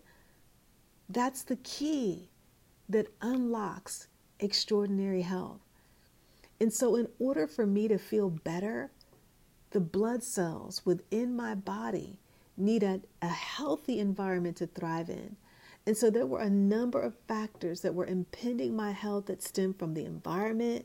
That's 1.08 1.42
the 1.42 1.56
key 1.56 2.28
that 2.88 3.08
unlocks 3.20 4.08
extraordinary 4.38 5.22
health. 5.22 5.60
And 6.60 6.72
so, 6.72 6.96
in 6.96 7.08
order 7.18 7.46
for 7.46 7.66
me 7.66 7.88
to 7.88 7.98
feel 7.98 8.28
better, 8.28 8.90
the 9.70 9.80
blood 9.80 10.22
cells 10.22 10.84
within 10.84 11.34
my 11.34 11.54
body 11.54 12.18
need 12.56 12.82
a, 12.82 13.00
a 13.22 13.28
healthy 13.28 13.98
environment 13.98 14.56
to 14.56 14.66
thrive 14.66 15.08
in. 15.08 15.36
And 15.86 15.96
so, 15.96 16.10
there 16.10 16.26
were 16.26 16.40
a 16.40 16.50
number 16.50 17.00
of 17.00 17.14
factors 17.26 17.80
that 17.80 17.94
were 17.94 18.04
impeding 18.04 18.76
my 18.76 18.90
health 18.90 19.26
that 19.26 19.42
stemmed 19.42 19.78
from 19.78 19.94
the 19.94 20.04
environment, 20.04 20.84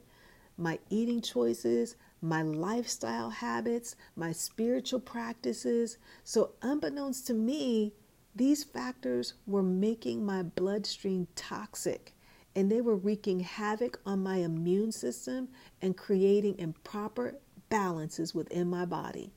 my 0.58 0.80
eating 0.90 1.22
choices, 1.22 1.96
my 2.26 2.42
lifestyle 2.42 3.30
habits, 3.30 3.96
my 4.16 4.32
spiritual 4.32 5.00
practices. 5.00 5.98
So, 6.24 6.52
unbeknownst 6.62 7.28
to 7.28 7.34
me, 7.34 7.94
these 8.36 8.64
factors 8.64 9.34
were 9.48 9.64
making 9.64 10.26
my 10.26 10.44
bloodstream 10.44 11.28
toxic 11.36 12.14
and 12.56 12.72
they 12.72 12.82
were 12.82 12.96
wreaking 12.96 13.42
havoc 13.42 14.00
on 14.06 14.24
my 14.24 14.38
immune 14.38 14.92
system 14.92 15.50
and 15.82 15.98
creating 15.98 16.58
improper 16.58 17.36
balances 17.70 18.34
within 18.34 18.70
my 18.70 18.86
body. 18.86 19.34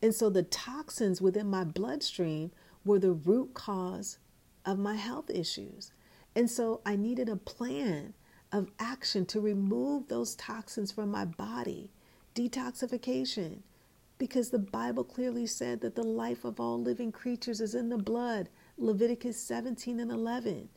And 0.00 0.14
so 0.14 0.30
the 0.30 0.42
toxins 0.42 1.20
within 1.20 1.48
my 1.48 1.64
bloodstream 1.64 2.52
were 2.84 2.98
the 2.98 3.12
root 3.12 3.54
cause 3.54 4.18
of 4.64 4.78
my 4.78 4.94
health 4.94 5.30
issues. 5.30 5.92
And 6.34 6.50
so 6.50 6.80
I 6.86 6.96
needed 6.96 7.28
a 7.28 7.36
plan 7.36 8.14
of 8.52 8.70
action 8.78 9.26
to 9.26 9.40
remove 9.40 10.08
those 10.08 10.34
toxins 10.36 10.92
from 10.92 11.10
my 11.10 11.24
body 11.24 11.90
detoxification, 12.38 13.62
because 14.16 14.50
the 14.50 14.60
Bible 14.60 15.02
clearly 15.02 15.46
said 15.46 15.80
that 15.80 15.96
the 15.96 16.04
life 16.04 16.44
of 16.44 16.60
all 16.60 16.80
living 16.80 17.10
creatures 17.10 17.60
is 17.60 17.74
in 17.74 17.88
the 17.88 17.98
blood. 17.98 18.48
Leviticus 18.76 19.40
17 19.42 19.98
and 19.98 20.12
11. 20.12 20.68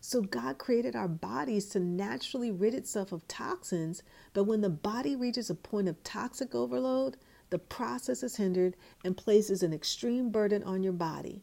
So 0.00 0.22
God 0.22 0.56
created 0.56 0.96
our 0.96 1.08
bodies 1.08 1.66
to 1.70 1.80
naturally 1.80 2.50
rid 2.50 2.72
itself 2.72 3.12
of 3.12 3.28
toxins, 3.28 4.02
but 4.32 4.44
when 4.44 4.62
the 4.62 4.70
body 4.70 5.14
reaches 5.14 5.50
a 5.50 5.54
point 5.54 5.88
of 5.88 6.02
toxic 6.02 6.54
overload, 6.54 7.18
the 7.50 7.58
process 7.58 8.22
is 8.22 8.36
hindered 8.36 8.74
and 9.04 9.16
places 9.16 9.62
an 9.62 9.74
extreme 9.74 10.30
burden 10.30 10.62
on 10.62 10.82
your 10.82 10.92
body. 10.94 11.42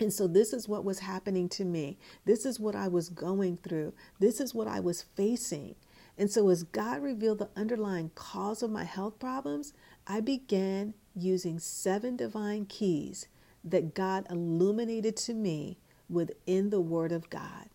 And 0.00 0.12
so, 0.12 0.26
this 0.26 0.52
is 0.52 0.68
what 0.68 0.84
was 0.84 0.98
happening 0.98 1.48
to 1.50 1.64
me. 1.64 1.98
This 2.24 2.44
is 2.46 2.58
what 2.58 2.74
I 2.74 2.88
was 2.88 3.10
going 3.10 3.58
through. 3.58 3.92
This 4.18 4.40
is 4.40 4.54
what 4.54 4.66
I 4.66 4.80
was 4.80 5.02
facing. 5.14 5.74
And 6.18 6.30
so, 6.30 6.48
as 6.50 6.62
God 6.62 7.02
revealed 7.02 7.38
the 7.38 7.48
underlying 7.56 8.10
cause 8.14 8.62
of 8.62 8.70
my 8.70 8.84
health 8.84 9.18
problems, 9.18 9.72
I 10.06 10.20
began 10.20 10.94
using 11.14 11.58
seven 11.58 12.16
divine 12.16 12.66
keys 12.66 13.28
that 13.64 13.94
God 13.94 14.26
illuminated 14.30 15.16
to 15.18 15.34
me 15.34 15.78
within 16.08 16.70
the 16.70 16.80
Word 16.80 17.12
of 17.12 17.30
God. 17.30 17.68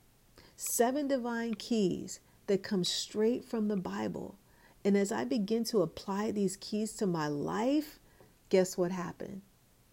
Seven 0.56 1.08
divine 1.08 1.56
keys 1.56 2.20
that 2.48 2.64
come 2.64 2.84
straight 2.84 3.44
from 3.44 3.68
the 3.68 3.78
Bible. 3.78 4.38
And 4.84 4.96
as 4.96 5.12
I 5.12 5.26
begin 5.26 5.64
to 5.66 5.82
apply 5.82 6.32
these 6.32 6.58
keys 6.58 6.94
to 6.94 7.08
my 7.08 7.28
life, 7.28 8.00
guess 8.50 8.78
what 8.78 8.92
happened? 8.92 9.42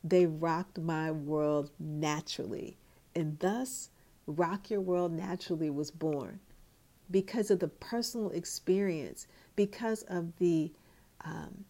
They 0.03 0.27
rocked 0.27 0.79
my 0.79 1.11
world 1.11 1.71
naturally. 1.79 2.77
And 3.15 3.39
thus, 3.39 3.91
Rock 4.27 4.71
Your 4.71 4.81
World 4.81 5.13
Naturally 5.13 5.71
was 5.71 5.91
born 5.91 6.41
because 7.11 7.51
of 7.51 7.61
the 7.61 7.69
personal 7.69 8.31
experience, 8.31 9.27
because 9.57 10.03
of 10.03 10.37
the 10.39 10.73
um, 11.25 11.65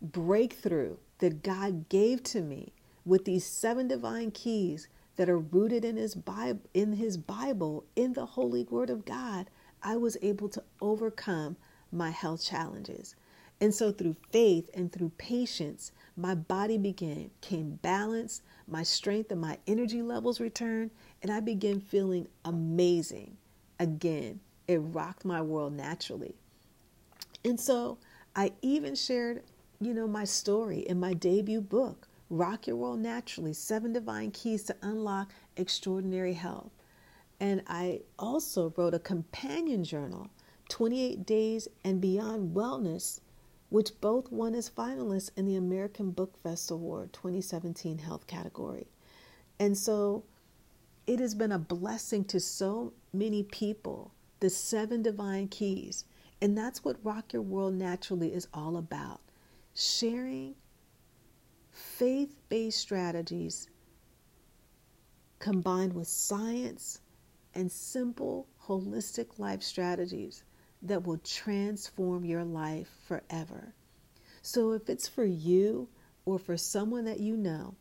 breakthrough 0.00 0.96
that 1.18 1.42
God 1.42 1.88
gave 1.88 2.22
to 2.24 2.40
me 2.40 2.72
with 3.04 3.24
these 3.24 3.44
seven 3.44 3.88
divine 3.88 4.30
keys 4.30 4.88
that 5.16 5.28
are 5.28 5.38
rooted 5.38 5.84
in 5.84 5.96
his 5.96 6.14
Bible, 6.14 6.60
in 6.74 6.92
his 6.92 7.16
Bible, 7.16 7.84
in 7.96 8.12
the 8.12 8.26
holy 8.26 8.64
word 8.64 8.90
of 8.90 9.04
God, 9.04 9.50
I 9.82 9.96
was 9.96 10.16
able 10.22 10.48
to 10.50 10.62
overcome 10.80 11.56
my 11.90 12.10
health 12.10 12.44
challenges. 12.44 13.16
And 13.60 13.74
so 13.74 13.90
through 13.90 14.16
faith 14.30 14.70
and 14.74 14.92
through 14.92 15.10
patience, 15.18 15.90
my 16.16 16.34
body 16.34 16.78
began 16.78 17.30
came 17.40 17.78
balanced, 17.82 18.42
my 18.68 18.84
strength 18.84 19.32
and 19.32 19.40
my 19.40 19.58
energy 19.66 20.02
levels 20.02 20.38
returned, 20.40 20.92
and 21.22 21.32
I 21.32 21.40
began 21.40 21.80
feeling 21.80 22.28
amazing. 22.44 23.36
Again, 23.80 24.40
it 24.68 24.78
rocked 24.78 25.24
my 25.24 25.42
world 25.42 25.72
naturally. 25.72 26.36
And 27.44 27.58
so 27.58 27.98
I 28.36 28.52
even 28.62 28.94
shared, 28.94 29.42
you 29.80 29.94
know, 29.94 30.06
my 30.06 30.24
story 30.24 30.80
in 30.80 31.00
my 31.00 31.14
debut 31.14 31.60
book, 31.60 32.06
Rock 32.30 32.66
Your 32.66 32.76
World 32.76 33.00
Naturally: 33.00 33.54
Seven 33.54 33.92
Divine 33.92 34.30
Keys 34.30 34.64
to 34.64 34.76
Unlock 34.82 35.32
Extraordinary 35.56 36.34
Health. 36.34 36.70
And 37.40 37.62
I 37.66 38.02
also 38.18 38.72
wrote 38.76 38.94
a 38.94 38.98
companion 38.98 39.82
journal, 39.82 40.28
28 40.68 41.24
Days 41.24 41.68
and 41.84 42.00
Beyond 42.00 42.54
Wellness 42.54 43.20
which 43.70 44.00
both 44.00 44.32
won 44.32 44.54
as 44.54 44.70
finalists 44.70 45.30
in 45.36 45.44
the 45.46 45.56
American 45.56 46.10
Book 46.10 46.42
Fest 46.42 46.70
Award 46.70 47.12
2017 47.12 47.98
Health 47.98 48.26
category. 48.26 48.86
And 49.58 49.76
so 49.76 50.24
it 51.06 51.20
has 51.20 51.34
been 51.34 51.52
a 51.52 51.58
blessing 51.58 52.24
to 52.26 52.40
so 52.40 52.92
many 53.12 53.42
people, 53.42 54.12
the 54.40 54.50
seven 54.50 55.02
divine 55.02 55.48
keys. 55.48 56.04
And 56.40 56.56
that's 56.56 56.84
what 56.84 57.04
Rock 57.04 57.32
Your 57.32 57.42
World 57.42 57.74
Naturally 57.74 58.32
is 58.32 58.46
all 58.54 58.76
about 58.76 59.20
sharing 59.74 60.54
faith 61.70 62.34
based 62.48 62.80
strategies 62.80 63.68
combined 65.38 65.92
with 65.92 66.08
science 66.08 67.00
and 67.54 67.70
simple, 67.70 68.46
holistic 68.64 69.38
life 69.38 69.62
strategies 69.62 70.42
that 70.82 71.04
will 71.04 71.18
transform 71.18 72.24
your 72.24 72.44
life 72.44 72.88
forever. 73.06 73.74
So, 74.42 74.72
if 74.72 74.88
it's 74.88 75.08
for 75.08 75.24
you 75.24 75.88
or 76.24 76.38
for 76.38 76.56
someone 76.56 77.04
that 77.04 77.20
you 77.20 77.36
know 77.36 77.74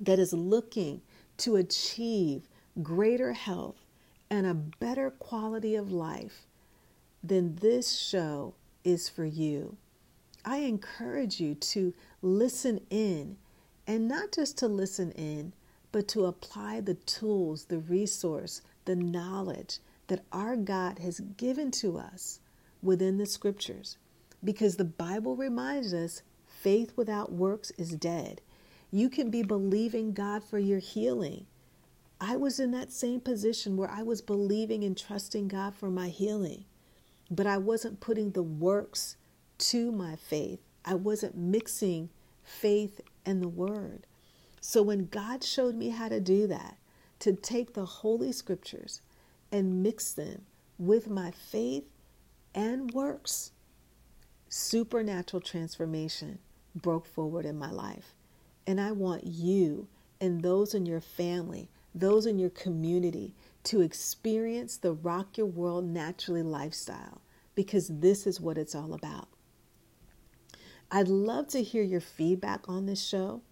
that 0.00 0.18
is 0.18 0.32
looking 0.32 1.02
to 1.38 1.56
achieve 1.56 2.48
greater 2.82 3.32
health 3.32 3.76
and 4.30 4.46
a 4.46 4.54
better 4.54 5.10
quality 5.10 5.74
of 5.74 5.92
life, 5.92 6.46
then 7.22 7.56
this 7.60 7.98
show 7.98 8.54
is 8.84 9.08
for 9.08 9.24
you. 9.24 9.76
I 10.44 10.58
encourage 10.58 11.40
you 11.40 11.54
to 11.54 11.94
listen 12.22 12.80
in 12.90 13.36
and 13.86 14.06
not 14.06 14.32
just 14.32 14.58
to 14.58 14.68
listen 14.68 15.12
in, 15.12 15.52
but 15.92 16.08
to 16.08 16.26
apply 16.26 16.80
the 16.80 16.94
tools, 16.94 17.64
the 17.64 17.78
resource, 17.78 18.60
the 18.84 18.96
knowledge 18.96 19.78
that 20.08 20.24
our 20.32 20.56
God 20.56 20.98
has 20.98 21.20
given 21.20 21.70
to 21.72 21.98
us 21.98 22.40
within 22.82 23.18
the 23.18 23.26
scriptures. 23.26 23.96
Because 24.44 24.76
the 24.76 24.84
Bible 24.84 25.36
reminds 25.36 25.92
us 25.92 26.22
faith 26.46 26.92
without 26.96 27.32
works 27.32 27.72
is 27.72 27.90
dead. 27.90 28.40
You 28.90 29.08
can 29.08 29.30
be 29.30 29.42
believing 29.42 30.12
God 30.12 30.44
for 30.44 30.58
your 30.58 30.78
healing. 30.78 31.46
I 32.20 32.36
was 32.36 32.58
in 32.58 32.72
that 32.72 32.90
same 32.90 33.20
position 33.20 33.76
where 33.76 33.90
I 33.90 34.02
was 34.02 34.20
believing 34.20 34.82
and 34.82 34.96
trusting 34.96 35.48
God 35.48 35.74
for 35.74 35.88
my 35.88 36.08
healing, 36.08 36.64
but 37.30 37.46
I 37.46 37.58
wasn't 37.58 38.00
putting 38.00 38.32
the 38.32 38.42
works 38.42 39.16
to 39.58 39.92
my 39.92 40.16
faith. 40.16 40.58
I 40.84 40.94
wasn't 40.94 41.36
mixing 41.36 42.10
faith 42.42 43.00
and 43.24 43.42
the 43.42 43.48
word. 43.48 44.06
So 44.60 44.82
when 44.82 45.06
God 45.06 45.44
showed 45.44 45.74
me 45.74 45.90
how 45.90 46.08
to 46.08 46.20
do 46.20 46.46
that, 46.48 46.76
to 47.20 47.32
take 47.32 47.74
the 47.74 47.84
Holy 47.84 48.32
Scriptures 48.32 49.00
and 49.50 49.82
mix 49.82 50.12
them 50.12 50.42
with 50.78 51.08
my 51.08 51.30
faith 51.30 51.84
and 52.54 52.90
works, 52.92 53.52
supernatural 54.48 55.40
transformation 55.40 56.38
broke 56.74 57.06
forward 57.06 57.44
in 57.44 57.58
my 57.58 57.70
life. 57.70 58.14
And 58.66 58.80
I 58.80 58.92
want 58.92 59.24
you 59.24 59.88
and 60.20 60.42
those 60.42 60.74
in 60.74 60.86
your 60.86 61.00
family, 61.00 61.68
those 61.94 62.26
in 62.26 62.38
your 62.38 62.50
community, 62.50 63.34
to 63.64 63.80
experience 63.80 64.76
the 64.76 64.92
Rock 64.92 65.36
Your 65.36 65.46
World 65.46 65.84
Naturally 65.84 66.42
lifestyle 66.42 67.20
because 67.54 67.88
this 67.88 68.26
is 68.26 68.40
what 68.40 68.56
it's 68.56 68.74
all 68.74 68.94
about. 68.94 69.28
I'd 70.90 71.08
love 71.08 71.48
to 71.48 71.62
hear 71.62 71.82
your 71.82 72.00
feedback 72.00 72.68
on 72.68 72.86
this 72.86 73.04
show, 73.04 73.42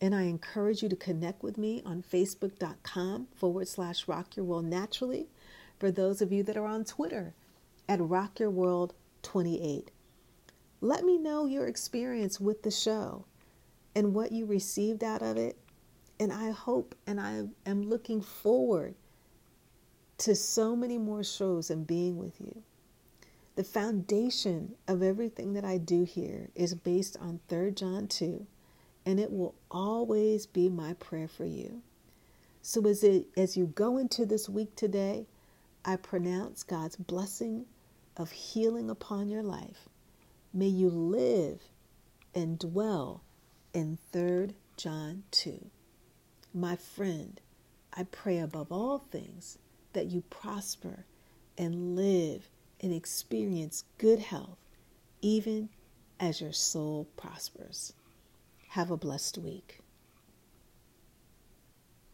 and 0.00 0.14
I 0.14 0.22
encourage 0.22 0.82
you 0.82 0.88
to 0.88 0.96
connect 0.96 1.42
with 1.42 1.56
me 1.56 1.80
on 1.86 2.02
facebook.com 2.02 3.28
forward 3.34 3.68
slash 3.68 4.08
rock 4.08 4.36
your 4.36 4.44
world 4.44 4.66
naturally 4.66 5.28
for 5.78 5.90
those 5.90 6.20
of 6.20 6.32
you 6.32 6.42
that 6.42 6.56
are 6.56 6.66
on 6.66 6.84
Twitter 6.84 7.34
at 7.88 8.00
Rock 8.00 8.40
Your 8.40 8.50
World 8.50 8.94
28. 9.22 9.90
Let 10.80 11.04
me 11.04 11.16
know 11.16 11.46
your 11.46 11.66
experience 11.66 12.40
with 12.40 12.62
the 12.62 12.70
show 12.70 13.24
and 13.94 14.12
what 14.12 14.32
you 14.32 14.44
received 14.44 15.04
out 15.04 15.22
of 15.22 15.36
it. 15.36 15.56
And 16.22 16.32
I 16.32 16.52
hope 16.52 16.94
and 17.04 17.20
I 17.20 17.48
am 17.66 17.82
looking 17.82 18.20
forward 18.20 18.94
to 20.18 20.36
so 20.36 20.76
many 20.76 20.96
more 20.96 21.24
shows 21.24 21.68
and 21.68 21.84
being 21.84 22.16
with 22.16 22.40
you. 22.40 22.62
The 23.56 23.64
foundation 23.64 24.76
of 24.86 25.02
everything 25.02 25.54
that 25.54 25.64
I 25.64 25.78
do 25.78 26.04
here 26.04 26.50
is 26.54 26.76
based 26.76 27.16
on 27.20 27.40
3 27.48 27.72
John 27.72 28.06
2, 28.06 28.46
and 29.04 29.18
it 29.18 29.32
will 29.32 29.56
always 29.68 30.46
be 30.46 30.68
my 30.68 30.92
prayer 30.92 31.26
for 31.26 31.44
you. 31.44 31.82
So 32.60 32.86
as 32.86 33.02
it 33.02 33.26
as 33.36 33.56
you 33.56 33.66
go 33.66 33.98
into 33.98 34.24
this 34.24 34.48
week 34.48 34.76
today, 34.76 35.26
I 35.84 35.96
pronounce 35.96 36.62
God's 36.62 36.94
blessing 36.94 37.66
of 38.16 38.30
healing 38.30 38.90
upon 38.90 39.28
your 39.28 39.42
life. 39.42 39.88
May 40.54 40.68
you 40.68 40.88
live 40.88 41.62
and 42.32 42.60
dwell 42.60 43.24
in 43.74 43.98
3 44.12 44.50
John 44.76 45.24
2. 45.32 45.68
My 46.54 46.76
friend, 46.76 47.40
I 47.94 48.04
pray 48.04 48.38
above 48.38 48.70
all 48.70 48.98
things 48.98 49.58
that 49.94 50.06
you 50.06 50.22
prosper 50.28 51.06
and 51.56 51.96
live 51.96 52.48
and 52.80 52.92
experience 52.92 53.84
good 53.96 54.18
health, 54.18 54.58
even 55.22 55.70
as 56.20 56.40
your 56.42 56.52
soul 56.52 57.06
prospers. 57.16 57.94
Have 58.68 58.90
a 58.90 58.96
blessed 58.98 59.38
week. 59.38 59.81